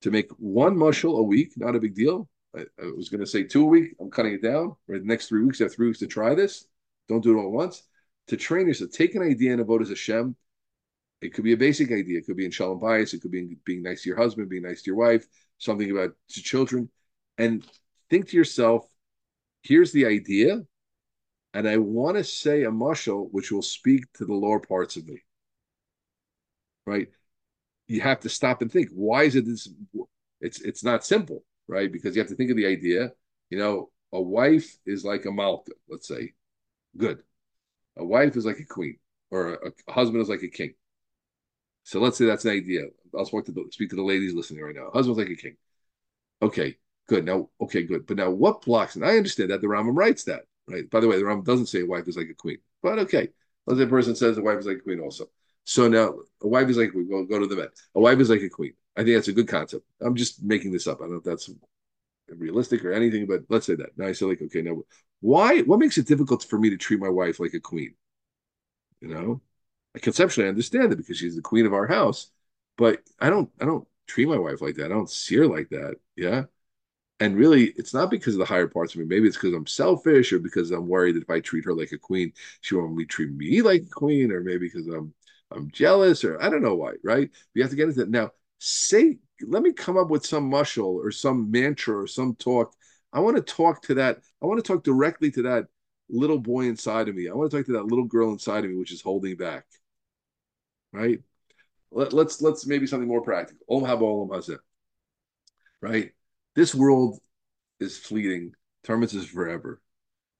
to 0.00 0.10
make 0.10 0.30
one 0.38 0.74
mushal 0.74 1.18
a 1.18 1.22
week, 1.22 1.52
not 1.58 1.76
a 1.76 1.78
big 1.78 1.94
deal. 1.94 2.30
I, 2.56 2.60
I 2.82 2.86
was 2.96 3.10
going 3.10 3.20
to 3.20 3.26
say 3.26 3.42
two 3.42 3.64
a 3.64 3.66
week. 3.66 3.94
I'm 4.00 4.10
cutting 4.10 4.32
it 4.32 4.42
down. 4.42 4.74
Right, 4.86 5.02
the 5.02 5.06
next 5.06 5.28
three 5.28 5.44
weeks, 5.44 5.60
you 5.60 5.64
have 5.64 5.74
three 5.74 5.88
weeks 5.88 5.98
to 5.98 6.06
try 6.06 6.34
this. 6.34 6.64
Don't 7.10 7.22
do 7.22 7.36
it 7.36 7.38
all 7.38 7.48
at 7.48 7.52
once. 7.52 7.82
To 8.28 8.38
train 8.38 8.68
yourself, 8.68 8.90
take 8.90 9.14
an 9.14 9.22
idea 9.22 9.52
and 9.52 9.66
vote 9.66 9.82
as 9.82 9.88
a 9.88 9.92
Hashem. 9.92 10.34
It 11.20 11.34
could 11.34 11.44
be 11.44 11.52
a 11.52 11.56
basic 11.56 11.90
idea. 11.90 12.18
It 12.18 12.26
could 12.26 12.36
be 12.36 12.44
in 12.44 12.50
shalom 12.50 12.78
bias. 12.78 13.12
It 13.12 13.22
could 13.22 13.32
be 13.32 13.40
in 13.40 13.56
being 13.64 13.82
nice 13.82 14.02
to 14.02 14.08
your 14.08 14.18
husband, 14.18 14.48
being 14.48 14.62
nice 14.62 14.82
to 14.82 14.90
your 14.90 14.96
wife, 14.96 15.26
something 15.58 15.90
about 15.90 16.12
to 16.30 16.42
children. 16.42 16.90
And 17.38 17.66
think 18.08 18.28
to 18.28 18.36
yourself, 18.36 18.86
here's 19.62 19.92
the 19.92 20.06
idea 20.06 20.62
and 21.54 21.68
I 21.68 21.78
want 21.78 22.16
to 22.16 22.24
say 22.24 22.64
a 22.64 22.70
mushal 22.70 23.28
which 23.32 23.50
will 23.50 23.62
speak 23.62 24.04
to 24.14 24.24
the 24.24 24.34
lower 24.34 24.60
parts 24.60 24.96
of 24.96 25.06
me. 25.06 25.22
Right? 26.86 27.08
You 27.86 28.00
have 28.00 28.20
to 28.20 28.28
stop 28.28 28.62
and 28.62 28.70
think. 28.70 28.90
Why 28.92 29.24
is 29.24 29.34
it 29.34 29.46
this? 29.46 29.68
It's 30.40 30.60
it's 30.60 30.84
not 30.84 31.04
simple, 31.04 31.44
right? 31.66 31.90
Because 31.90 32.14
you 32.14 32.20
have 32.20 32.28
to 32.28 32.36
think 32.36 32.50
of 32.50 32.56
the 32.56 32.66
idea. 32.66 33.12
You 33.50 33.58
know, 33.58 33.90
a 34.12 34.20
wife 34.20 34.76
is 34.86 35.04
like 35.04 35.24
a 35.24 35.32
malka, 35.32 35.72
let's 35.88 36.06
say. 36.06 36.34
Good. 36.96 37.22
A 37.96 38.04
wife 38.04 38.36
is 38.36 38.44
like 38.44 38.58
a 38.58 38.64
queen, 38.64 38.98
or 39.30 39.54
a, 39.54 39.72
a 39.88 39.92
husband 39.92 40.22
is 40.22 40.28
like 40.28 40.42
a 40.42 40.48
king. 40.48 40.74
So 41.88 42.00
let's 42.00 42.18
say 42.18 42.26
that's 42.26 42.44
an 42.44 42.52
idea. 42.52 42.82
I'll 43.16 43.24
speak 43.24 43.46
to 43.46 43.52
the, 43.52 43.64
speak 43.70 43.90
to 43.90 43.96
the 43.96 44.02
ladies 44.02 44.34
listening 44.34 44.62
right 44.62 44.74
now. 44.74 44.90
Husband's 44.92 45.18
like 45.18 45.30
a 45.30 45.36
king. 45.36 45.56
Okay, 46.42 46.76
good. 47.08 47.24
Now, 47.24 47.48
okay, 47.60 47.82
good. 47.82 48.06
But 48.06 48.18
now, 48.18 48.30
what 48.30 48.62
blocks? 48.62 48.96
And 48.96 49.04
I 49.04 49.16
understand 49.16 49.50
that 49.50 49.60
the 49.60 49.66
Rambam 49.66 49.96
writes 49.96 50.24
that 50.24 50.42
right? 50.68 50.88
By 50.90 51.00
the 51.00 51.08
way, 51.08 51.16
the 51.16 51.24
Ram 51.24 51.42
doesn't 51.42 51.66
say 51.66 51.80
a 51.80 51.86
wife 51.86 52.06
is 52.08 52.16
like 52.16 52.28
a 52.28 52.34
queen, 52.34 52.58
but 52.82 52.98
okay. 53.00 53.28
Let's 53.66 53.80
say 53.80 53.84
a 53.84 53.88
person 53.88 54.16
says 54.16 54.38
a 54.38 54.42
wife 54.42 54.58
is 54.58 54.66
like 54.66 54.78
a 54.78 54.80
queen 54.80 55.00
also. 55.00 55.26
So 55.64 55.88
now 55.88 56.14
a 56.42 56.48
wife 56.48 56.68
is 56.68 56.78
like 56.78 56.94
we 56.94 57.04
go 57.04 57.24
go 57.24 57.38
to 57.38 57.46
the 57.46 57.56
vet. 57.56 57.70
A 57.94 58.00
wife 58.00 58.18
is 58.18 58.30
like 58.30 58.40
a 58.40 58.48
queen. 58.48 58.72
I 58.96 59.04
think 59.04 59.16
that's 59.16 59.28
a 59.28 59.32
good 59.32 59.48
concept. 59.48 59.84
I'm 60.00 60.14
just 60.14 60.42
making 60.42 60.72
this 60.72 60.86
up. 60.86 60.98
I 61.00 61.04
don't 61.04 61.12
know 61.12 61.18
if 61.18 61.24
that's 61.24 61.50
realistic 62.30 62.84
or 62.84 62.92
anything, 62.92 63.26
but 63.26 63.42
let's 63.50 63.66
say 63.66 63.74
that. 63.74 63.90
Now 63.96 64.06
I 64.06 64.12
say 64.12 64.24
like, 64.24 64.40
okay, 64.40 64.62
now 64.62 64.78
why? 65.20 65.60
What 65.60 65.80
makes 65.80 65.98
it 65.98 66.06
difficult 66.06 66.44
for 66.44 66.58
me 66.58 66.70
to 66.70 66.78
treat 66.78 67.00
my 67.00 67.10
wife 67.10 67.40
like 67.40 67.54
a 67.54 67.60
queen? 67.60 67.94
You 69.00 69.08
know, 69.08 69.40
I 69.94 69.98
conceptually 69.98 70.48
understand 70.48 70.92
it 70.92 70.96
because 70.96 71.16
she's 71.16 71.36
the 71.36 71.42
queen 71.42 71.66
of 71.66 71.72
our 71.74 71.86
house, 71.86 72.30
but 72.76 73.00
I 73.20 73.30
don't. 73.30 73.50
I 73.60 73.64
don't 73.64 73.86
treat 74.06 74.28
my 74.28 74.38
wife 74.38 74.60
like 74.60 74.76
that. 74.76 74.86
I 74.86 74.88
don't 74.88 75.10
see 75.10 75.36
her 75.36 75.46
like 75.46 75.68
that. 75.70 75.96
Yeah. 76.16 76.44
And 77.20 77.36
really, 77.36 77.72
it's 77.76 77.94
not 77.94 78.10
because 78.10 78.34
of 78.34 78.38
the 78.38 78.44
higher 78.44 78.68
parts 78.68 78.94
of 78.94 79.00
me. 79.00 79.06
Maybe 79.06 79.26
it's 79.26 79.36
because 79.36 79.54
I'm 79.54 79.66
selfish 79.66 80.32
or 80.32 80.38
because 80.38 80.70
I'm 80.70 80.86
worried 80.86 81.16
that 81.16 81.24
if 81.24 81.30
I 81.30 81.40
treat 81.40 81.64
her 81.64 81.74
like 81.74 81.92
a 81.92 81.98
queen, 81.98 82.32
she 82.60 82.76
won't 82.76 83.08
treat 83.08 83.32
me 83.32 83.60
like 83.62 83.82
a 83.82 83.90
queen, 83.90 84.30
or 84.30 84.40
maybe 84.40 84.68
because 84.68 84.86
I'm 84.86 85.12
I'm 85.50 85.70
jealous, 85.70 86.24
or 86.24 86.40
I 86.42 86.48
don't 86.48 86.62
know 86.62 86.76
why, 86.76 86.92
right? 87.02 87.30
We 87.54 87.60
have 87.62 87.70
to 87.70 87.76
get 87.76 87.88
into 87.88 88.00
that. 88.00 88.10
Now, 88.10 88.30
say, 88.58 89.18
let 89.46 89.62
me 89.62 89.72
come 89.72 89.96
up 89.96 90.10
with 90.10 90.26
some 90.26 90.48
muscle 90.48 90.96
or 91.02 91.10
some 91.10 91.50
mantra 91.50 91.96
or 92.02 92.06
some 92.06 92.34
talk. 92.36 92.72
I 93.12 93.20
want 93.20 93.36
to 93.36 93.42
talk 93.42 93.82
to 93.82 93.94
that. 93.94 94.20
I 94.42 94.46
want 94.46 94.62
to 94.62 94.72
talk 94.72 94.84
directly 94.84 95.30
to 95.32 95.42
that 95.42 95.66
little 96.10 96.38
boy 96.38 96.66
inside 96.66 97.08
of 97.08 97.14
me. 97.14 97.28
I 97.28 97.34
want 97.34 97.50
to 97.50 97.56
talk 97.56 97.66
to 97.66 97.72
that 97.72 97.86
little 97.86 98.04
girl 98.04 98.32
inside 98.32 98.64
of 98.64 98.70
me, 98.70 98.76
which 98.76 98.92
is 98.92 99.02
holding 99.02 99.36
back. 99.36 99.64
Right? 100.92 101.20
Let, 101.90 102.08
us 102.08 102.12
let's, 102.12 102.42
let's 102.42 102.66
maybe 102.66 102.86
something 102.86 103.08
more 103.08 103.22
practical. 103.22 103.64
Olam 103.70 104.28
hazeh. 104.30 104.58
Right? 105.80 106.12
This 106.54 106.74
world 106.74 107.18
is 107.80 107.98
fleeting. 107.98 108.52
Terminus 108.84 109.14
is 109.14 109.26
forever. 109.26 109.80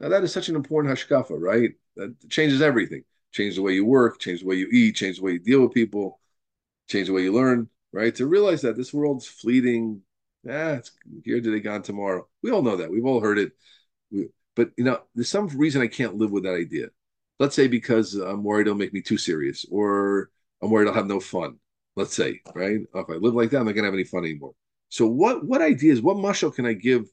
Now 0.01 0.09
that 0.11 0.25
is 0.25 0.33
such 0.33 0.49
an 0.49 0.57
important 0.57 0.97
hashkafa, 0.97 1.37
right? 1.39 1.71
That 1.97 2.15
changes 2.31 2.63
everything. 2.63 3.03
Change 3.33 3.57
the 3.57 3.63
way 3.63 3.75
you 3.75 3.85
work, 3.85 4.21
change 4.21 4.41
the 4.41 4.47
way 4.47 4.57
you 4.57 4.69
eat, 4.73 4.97
change 4.97 5.19
the 5.19 5.23
way 5.23 5.33
you 5.33 5.39
deal 5.39 5.61
with 5.61 5.75
people, 5.75 6.21
change 6.89 7.09
the 7.09 7.13
way 7.13 7.23
you 7.23 7.33
learn, 7.33 7.69
right? 7.93 8.15
To 8.15 8.27
realize 8.27 8.63
that 8.63 8.77
this 8.77 8.95
world's 8.95 9.27
fleeting. 9.27 10.03
Yeah, 10.45 10.77
it's 10.77 10.93
here 11.25 11.41
today, 11.41 11.61
gone 11.61 11.83
tomorrow. 11.83 12.27
We 12.43 12.53
all 12.53 12.63
know 12.63 12.77
that. 12.77 12.91
We've 12.91 13.05
all 13.05 13.21
heard 13.21 13.39
it. 13.39 13.53
But 14.59 14.73
you 14.77 14.83
know, 14.83 15.01
there's 15.15 15.29
some 15.29 15.47
reason 15.47 15.83
I 15.83 15.87
can't 15.87 16.17
live 16.17 16.33
with 16.33 16.43
that 16.43 16.57
idea. 16.57 16.89
Let's 17.39 17.55
say 17.55 17.69
because 17.69 18.15
I'm 18.15 18.43
worried 18.43 18.67
it'll 18.67 18.77
make 18.77 18.93
me 18.93 19.01
too 19.01 19.17
serious, 19.17 19.65
or 19.71 20.31
I'm 20.61 20.69
worried 20.69 20.89
I'll 20.89 20.95
have 20.95 21.07
no 21.07 21.21
fun. 21.21 21.61
Let's 21.95 22.13
say, 22.13 22.41
right? 22.57 22.81
If 22.93 23.09
I 23.09 23.13
live 23.13 23.35
like 23.35 23.51
that, 23.51 23.61
I'm 23.61 23.67
not 23.67 23.77
gonna 23.77 23.87
have 23.87 23.95
any 23.95 24.03
fun 24.03 24.25
anymore. 24.25 24.55
So 24.89 25.07
what 25.07 25.47
what 25.47 25.63
ideas, 25.63 26.03
what 26.03 26.17
muscle 26.17 26.51
can 26.51 26.67
I 26.67 26.73
give 26.73 27.05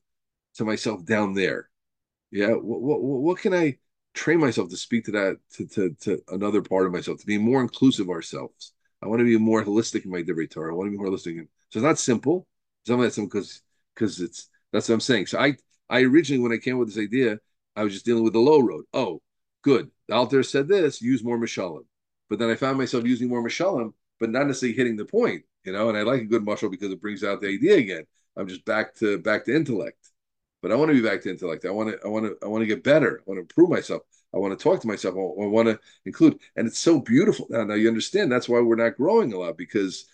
to 0.55 0.65
myself 0.65 1.05
down 1.05 1.35
there? 1.35 1.69
Yeah, 2.31 2.53
what 2.53 2.81
what, 2.81 3.01
what 3.03 3.37
can 3.37 3.53
I 3.53 3.77
train 4.15 4.39
myself 4.39 4.69
to 4.71 4.77
speak 4.77 5.05
to 5.05 5.11
that 5.11 5.37
to, 5.53 5.67
to 5.67 5.95
to 6.01 6.23
another 6.29 6.63
part 6.63 6.87
of 6.87 6.93
myself 6.93 7.19
to 7.19 7.27
be 7.27 7.37
more 7.37 7.61
inclusive 7.61 8.09
ourselves? 8.09 8.73
I 9.03 9.07
want 9.07 9.19
to 9.19 9.25
be 9.25 9.37
more 9.37 9.63
holistic 9.63 10.03
in 10.03 10.09
my 10.09 10.23
Divrei 10.23 10.49
Torah. 10.49 10.73
I 10.73 10.75
want 10.75 10.87
to 10.87 10.91
be 10.91 10.97
more 10.97 11.09
holistic. 11.09 11.37
In, 11.37 11.47
so 11.69 11.77
it's 11.77 11.83
not 11.85 11.99
simple. 11.99 12.47
It's 12.81 12.89
not 12.89 13.01
that 13.01 13.13
simple 13.13 13.39
because 13.39 13.61
because 13.93 14.19
it's 14.19 14.49
that's 14.73 14.89
what 14.89 14.95
I'm 14.95 14.99
saying. 14.99 15.27
So 15.27 15.37
I 15.37 15.57
I 15.89 16.01
originally 16.01 16.41
when 16.41 16.51
I 16.51 16.57
came 16.57 16.77
with 16.77 16.87
this 16.89 17.03
idea, 17.03 17.39
I 17.75 17.83
was 17.83 17.93
just 17.93 18.05
dealing 18.05 18.23
with 18.23 18.33
the 18.33 18.39
low 18.39 18.59
road. 18.59 18.85
Oh, 18.93 19.21
good. 19.61 19.91
The 20.07 20.15
Alter 20.15 20.43
said 20.43 20.67
this. 20.67 21.01
Use 21.01 21.23
more 21.23 21.37
mishalim. 21.37 21.85
But 22.29 22.39
then 22.39 22.49
I 22.49 22.55
found 22.55 22.77
myself 22.77 23.05
using 23.05 23.29
more 23.29 23.43
mishalim, 23.43 23.93
but 24.19 24.29
not 24.29 24.47
necessarily 24.47 24.75
hitting 24.75 24.95
the 24.95 25.05
point. 25.05 25.43
You 25.63 25.73
know, 25.73 25.89
and 25.89 25.97
I 25.97 26.03
like 26.03 26.21
a 26.21 26.25
good 26.25 26.45
mushal 26.45 26.71
because 26.71 26.91
it 26.91 27.01
brings 27.01 27.23
out 27.23 27.41
the 27.41 27.47
idea 27.47 27.77
again. 27.77 28.05
I'm 28.37 28.47
just 28.47 28.65
back 28.65 28.95
to 28.95 29.17
back 29.19 29.45
to 29.45 29.55
intellect. 29.55 30.11
But 30.61 30.71
I 30.71 30.75
want 30.75 30.89
to 30.89 31.01
be 31.01 31.07
back 31.07 31.21
to 31.21 31.29
intellect. 31.29 31.65
I 31.65 31.71
want 31.71 31.89
to 31.89 31.99
I 32.05 32.07
want 32.07 32.25
to 32.25 32.37
I 32.43 32.47
want 32.47 32.61
to 32.61 32.67
get 32.67 32.83
better. 32.83 33.19
I 33.19 33.23
want 33.25 33.37
to 33.37 33.41
improve 33.41 33.69
myself. 33.69 34.03
I 34.33 34.37
want 34.37 34.57
to 34.57 34.61
talk 34.61 34.81
to 34.81 34.87
myself. 34.87 35.15
I 35.15 35.45
want 35.45 35.67
to 35.67 35.79
include. 36.05 36.39
And 36.55 36.67
it's 36.67 36.79
so 36.79 36.99
beautiful 36.99 37.47
now. 37.49 37.63
Now 37.63 37.75
you 37.75 37.87
understand 37.87 38.31
that's 38.31 38.49
why 38.49 38.59
we're 38.59 38.75
not 38.75 38.97
growing 38.97 39.33
a 39.33 39.39
lot 39.39 39.57
because 39.57 40.05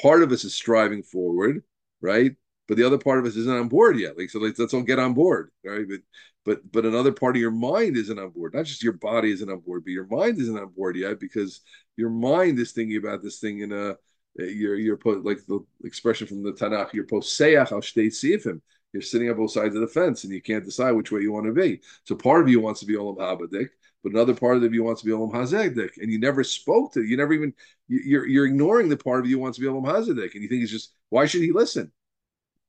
part 0.00 0.22
of 0.22 0.32
us 0.32 0.44
is 0.44 0.54
striving 0.54 1.02
forward, 1.02 1.62
right? 2.00 2.36
But 2.68 2.76
the 2.76 2.84
other 2.84 2.98
part 2.98 3.18
of 3.18 3.24
us 3.24 3.34
isn't 3.36 3.58
on 3.58 3.68
board 3.68 3.98
yet. 3.98 4.18
Like 4.18 4.30
so, 4.30 4.38
let's, 4.38 4.60
all 4.74 4.82
get 4.82 4.98
on 4.98 5.14
board, 5.14 5.50
right? 5.64 5.86
But 5.88 6.00
but 6.44 6.72
but 6.72 6.84
another 6.84 7.12
part 7.12 7.34
of 7.34 7.40
your 7.40 7.50
mind 7.50 7.96
isn't 7.96 8.18
on 8.18 8.30
board. 8.30 8.54
Not 8.54 8.66
just 8.66 8.82
your 8.82 8.92
body 8.92 9.32
isn't 9.32 9.50
on 9.50 9.60
board, 9.60 9.84
but 9.84 9.92
your 9.92 10.06
mind 10.06 10.38
isn't 10.38 10.58
on 10.58 10.68
board 10.68 10.96
yet 10.96 11.18
because 11.18 11.60
your 11.96 12.10
mind 12.10 12.58
is 12.58 12.72
thinking 12.72 12.98
about 12.98 13.22
this 13.22 13.38
thing 13.38 13.60
in 13.60 13.72
a 13.72 13.90
uh, 13.90 13.94
you're 14.36 14.76
you're 14.76 14.98
like 15.04 15.38
the 15.46 15.60
expression 15.84 16.26
from 16.26 16.42
the 16.42 16.52
Tanakh. 16.52 16.92
You're 16.92 17.06
poseach 17.06 17.72
al 17.72 17.80
sifim 17.80 18.60
you're 18.92 19.02
sitting 19.02 19.28
on 19.30 19.36
both 19.36 19.50
sides 19.50 19.74
of 19.74 19.80
the 19.80 19.86
fence 19.86 20.24
and 20.24 20.32
you 20.32 20.40
can't 20.40 20.64
decide 20.64 20.92
which 20.92 21.12
way 21.12 21.20
you 21.20 21.32
want 21.32 21.46
to 21.46 21.52
be. 21.52 21.80
So 22.04 22.14
part 22.14 22.42
of 22.42 22.48
you 22.48 22.60
wants 22.60 22.80
to 22.80 22.86
be 22.86 22.94
Olam 22.94 23.18
Habadik, 23.18 23.68
but 24.02 24.12
another 24.12 24.34
part 24.34 24.62
of 24.62 24.74
you 24.74 24.82
wants 24.82 25.02
to 25.02 25.06
be 25.06 25.12
Olam 25.12 25.32
Hazekdik. 25.32 25.98
And 25.98 26.10
you 26.10 26.18
never 26.18 26.42
spoke 26.42 26.92
to, 26.94 27.02
you 27.02 27.16
never 27.16 27.32
even, 27.32 27.52
you're, 27.88 28.26
you're 28.26 28.46
ignoring 28.46 28.88
the 28.88 28.96
part 28.96 29.20
of 29.20 29.26
you 29.30 29.38
wants 29.38 29.58
to 29.58 29.62
be 29.62 29.68
Olam 29.68 29.84
Hazekdik. 29.84 30.34
And 30.34 30.42
you 30.42 30.48
think 30.48 30.62
it's 30.62 30.72
just, 30.72 30.94
why 31.10 31.26
should 31.26 31.42
he 31.42 31.52
listen? 31.52 31.92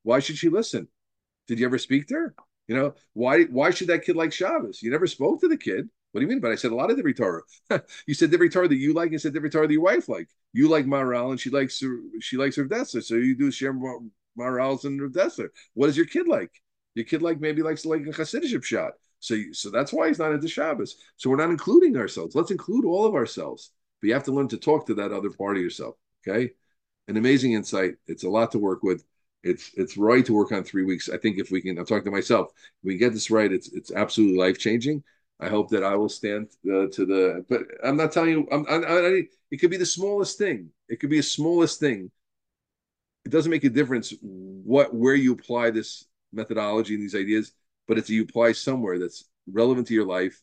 Why 0.04 0.20
should 0.20 0.38
she 0.38 0.50
listen? 0.50 0.88
Did 1.48 1.60
you 1.60 1.66
ever 1.66 1.78
speak 1.78 2.08
to 2.08 2.16
her? 2.16 2.36
You 2.68 2.76
know, 2.76 2.94
why 3.14 3.44
why 3.46 3.72
should 3.72 3.88
that 3.88 4.04
kid 4.04 4.16
like 4.16 4.32
Shabbos? 4.32 4.82
You 4.82 4.92
never 4.92 5.08
spoke 5.08 5.42
to 5.42 5.48
the 5.48 5.58
kid. 5.58 5.90
What 6.12 6.20
do 6.20 6.26
you 6.26 6.30
mean? 6.30 6.40
But 6.40 6.52
I 6.52 6.56
said 6.56 6.72
a 6.72 6.76
lot 6.76 6.92
of 6.92 6.98
the 6.98 7.14
Torah. 7.14 7.42
you 8.08 8.14
said 8.14 8.32
the 8.32 8.50
Torah 8.50 8.68
that 8.68 8.76
you 8.76 8.94
like, 8.94 9.12
and 9.12 9.22
said 9.22 9.34
the 9.34 9.50
Torah 9.50 9.68
that 9.68 9.74
your 9.74 9.82
wife 9.82 10.10
like. 10.10 10.28
You 10.54 10.70
like 10.70 10.86
Maral, 10.86 11.32
and 11.32 11.40
she 11.40 11.50
likes 11.50 11.84
she 12.22 12.38
likes 12.38 12.56
her 12.56 12.66
Dessa, 12.66 13.04
so 13.04 13.16
you 13.16 13.36
do 13.36 13.52
share 13.52 13.74
Marals 14.36 14.86
and 14.86 15.02
Rav 15.02 15.40
What 15.74 15.90
is 15.90 15.98
your 15.98 16.06
kid 16.06 16.28
like? 16.28 16.52
Your 16.96 17.06
kid 17.06 17.22
like 17.22 17.40
maybe 17.40 17.62
likes 17.62 17.86
like 17.86 18.02
a 18.02 18.12
Hasidic 18.12 18.64
shot. 18.64 18.94
So, 19.20 19.36
so 19.52 19.70
that's 19.70 19.92
why 19.92 20.08
he's 20.08 20.20
not 20.20 20.32
into 20.32 20.48
Shabbos. 20.48 20.96
So 21.18 21.30
we're 21.30 21.36
not 21.36 21.50
including 21.50 21.98
ourselves. 21.98 22.36
Let's 22.36 22.52
include 22.52 22.86
all 22.86 23.06
of 23.06 23.16
ourselves. 23.16 23.72
But 24.02 24.08
you 24.08 24.14
have 24.14 24.24
to 24.24 24.32
learn 24.32 24.48
to 24.50 24.58
talk 24.58 24.88
to 24.88 24.94
that 24.96 25.12
other 25.12 25.30
part 25.30 25.58
of 25.58 25.64
yourself. 25.64 25.96
Okay, 26.28 26.52
an 27.08 27.18
amazing 27.18 27.54
insight. 27.54 27.96
It's 28.08 28.24
a 28.24 28.30
lot 28.30 28.52
to 28.52 28.60
work 28.60 28.84
with. 28.84 29.04
It's 29.44 29.72
it's 29.76 29.98
right 29.98 30.26
to 30.26 30.34
work 30.34 30.52
on 30.52 30.64
three 30.64 30.84
weeks. 30.84 31.10
I 31.10 31.18
think 31.18 31.40
if 31.40 31.52
we 31.52 31.62
can, 31.62 31.78
I'm 31.78 31.86
talking 31.86 32.06
to 32.06 32.12
myself. 32.12 32.52
We 32.84 32.98
get 32.98 33.14
this 33.14 33.32
right, 33.32 33.52
it's 33.52 33.72
it's 33.72 33.92
absolutely 33.92 34.38
life 34.38 34.58
changing. 34.58 35.04
I 35.40 35.48
hope 35.48 35.70
that 35.70 35.84
I 35.84 35.96
will 35.96 36.10
stand 36.10 36.48
uh, 36.66 36.88
to 36.92 37.06
the. 37.06 37.46
But 37.50 37.62
I'm 37.84 37.96
not 37.96 38.12
telling 38.12 38.32
you. 38.32 38.48
I'm, 38.52 38.66
I, 38.70 38.76
I, 38.76 39.24
it 39.52 39.58
could 39.60 39.72
be 39.72 39.78
the 39.78 39.86
smallest 39.86 40.38
thing. 40.38 40.70
It 40.90 41.00
could 41.00 41.10
be 41.10 41.18
the 41.18 41.24
smallest 41.24 41.80
thing 41.80 42.12
it 43.26 43.32
doesn't 43.32 43.52
make 43.52 43.64
a 43.64 43.70
difference 43.70 44.14
what 44.22 44.94
where 44.94 45.16
you 45.16 45.34
apply 45.34 45.72
this 45.72 46.06
methodology 46.32 46.94
and 46.96 47.04
these 47.04 47.16
ideas, 47.16 47.52
but 47.88 47.98
it's 47.98 48.10
you 48.10 48.24
apply 48.24 48.52
somewhere 48.54 49.00
that's 49.00 49.26
relevant 49.52 49.88
to 49.88 49.94
your 49.94 50.06
life 50.06 50.42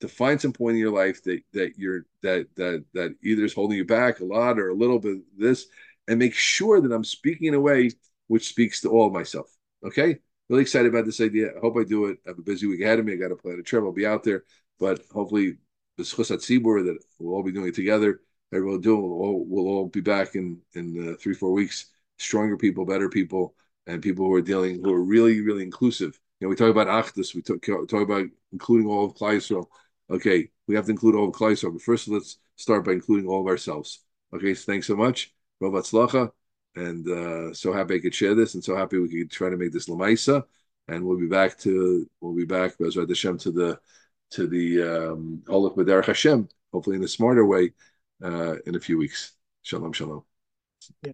to 0.00 0.08
find 0.08 0.40
some 0.40 0.52
point 0.52 0.74
in 0.74 0.80
your 0.80 0.92
life 0.92 1.22
that 1.24 1.40
that 1.52 1.72
you're 1.76 2.06
that 2.22 2.46
that 2.56 2.84
that 2.94 3.14
either 3.22 3.44
is 3.44 3.54
holding 3.54 3.76
you 3.76 3.84
back 3.84 4.20
a 4.20 4.24
lot 4.24 4.58
or 4.58 4.68
a 4.68 4.74
little 4.74 4.98
bit 4.98 5.18
this 5.36 5.66
and 6.06 6.18
make 6.18 6.34
sure 6.34 6.80
that 6.80 6.92
I'm 6.92 7.04
speaking 7.04 7.48
in 7.48 7.54
a 7.54 7.60
way 7.60 7.90
which 8.28 8.48
speaks 8.48 8.80
to 8.82 8.90
all 8.90 9.10
myself. 9.10 9.54
Okay. 9.84 10.18
Really 10.48 10.62
excited 10.62 10.88
about 10.88 11.04
this 11.04 11.20
idea. 11.20 11.48
I 11.54 11.60
hope 11.60 11.76
I 11.76 11.84
do 11.84 12.06
it. 12.06 12.18
I 12.24 12.30
have 12.30 12.38
a 12.38 12.42
busy 12.42 12.66
week 12.66 12.80
ahead 12.80 12.98
of 12.98 13.04
me. 13.04 13.12
I 13.12 13.16
got 13.16 13.28
to 13.28 13.36
plan 13.36 13.58
a 13.58 13.62
trip. 13.62 13.84
I'll 13.84 13.92
be 13.92 14.06
out 14.06 14.24
there, 14.24 14.44
but 14.80 15.02
hopefully 15.12 15.58
the 15.98 16.04
Chusat 16.04 16.40
that 16.40 16.98
we'll 17.18 17.34
all 17.34 17.42
be 17.42 17.52
doing 17.52 17.68
it 17.68 17.74
together. 17.74 18.22
Everyone 18.50 18.76
will 18.76 18.80
do. 18.80 18.96
We'll 18.96 19.20
all, 19.20 19.44
we'll 19.46 19.66
all 19.66 19.86
be 19.88 20.00
back 20.00 20.34
in 20.36 20.60
in 20.72 21.10
uh, 21.10 21.16
three 21.20 21.34
four 21.34 21.52
weeks 21.52 21.90
stronger 22.18 22.56
people, 22.56 22.84
better 22.84 23.08
people, 23.08 23.54
and 23.86 24.02
people 24.02 24.24
who 24.24 24.34
are 24.34 24.42
dealing 24.42 24.82
who 24.82 24.92
are 24.92 25.02
really, 25.02 25.40
really 25.40 25.62
inclusive. 25.62 26.18
You 26.40 26.46
know, 26.46 26.50
we 26.50 26.56
talk 26.56 26.70
about 26.70 26.86
achdus, 26.86 27.34
we 27.34 27.42
talk, 27.42 27.62
talk 27.62 28.02
about 28.02 28.26
including 28.52 28.86
all 28.88 29.06
of 29.06 29.14
Klal 29.14 29.66
Okay, 30.10 30.48
we 30.66 30.74
have 30.74 30.86
to 30.86 30.90
include 30.90 31.14
all 31.14 31.28
of 31.28 31.34
Klal 31.34 31.72
but 31.72 31.82
first 31.82 32.08
let's 32.08 32.38
start 32.56 32.84
by 32.84 32.92
including 32.92 33.28
all 33.28 33.40
of 33.40 33.46
ourselves. 33.46 34.04
Okay, 34.32 34.54
so 34.54 34.64
thanks 34.66 34.86
so 34.86 34.96
much, 34.96 35.34
Rav 35.60 35.72
Slacha, 35.72 36.30
and 36.78 37.08
uh, 37.08 37.54
so 37.54 37.72
happy 37.72 37.96
I 37.96 37.98
could 37.98 38.14
share 38.14 38.34
this, 38.34 38.54
and 38.54 38.62
so 38.62 38.76
happy 38.76 38.98
we 38.98 39.08
could 39.08 39.30
try 39.30 39.50
to 39.50 39.56
make 39.56 39.72
this 39.72 39.88
lamaisa, 39.88 40.44
and 40.88 41.04
we'll 41.04 41.18
be 41.18 41.26
back 41.28 41.58
to 41.58 42.08
we'll 42.20 42.36
be 42.36 42.44
back 42.44 42.78
Bezrat 42.78 43.08
Hashem 43.08 43.38
to 43.38 43.50
the 43.50 43.80
to 44.30 44.46
the 44.46 44.82
um, 44.82 45.42
B'derech 45.46 46.06
Hashem, 46.06 46.48
hopefully 46.72 46.96
in 46.96 47.04
a 47.04 47.08
smarter 47.08 47.44
way, 47.44 47.72
uh, 48.22 48.56
in 48.66 48.74
a 48.74 48.80
few 48.80 48.98
weeks. 48.98 49.32
Shalom, 49.62 49.92
shalom. 49.92 50.22
Yeah. 51.02 51.12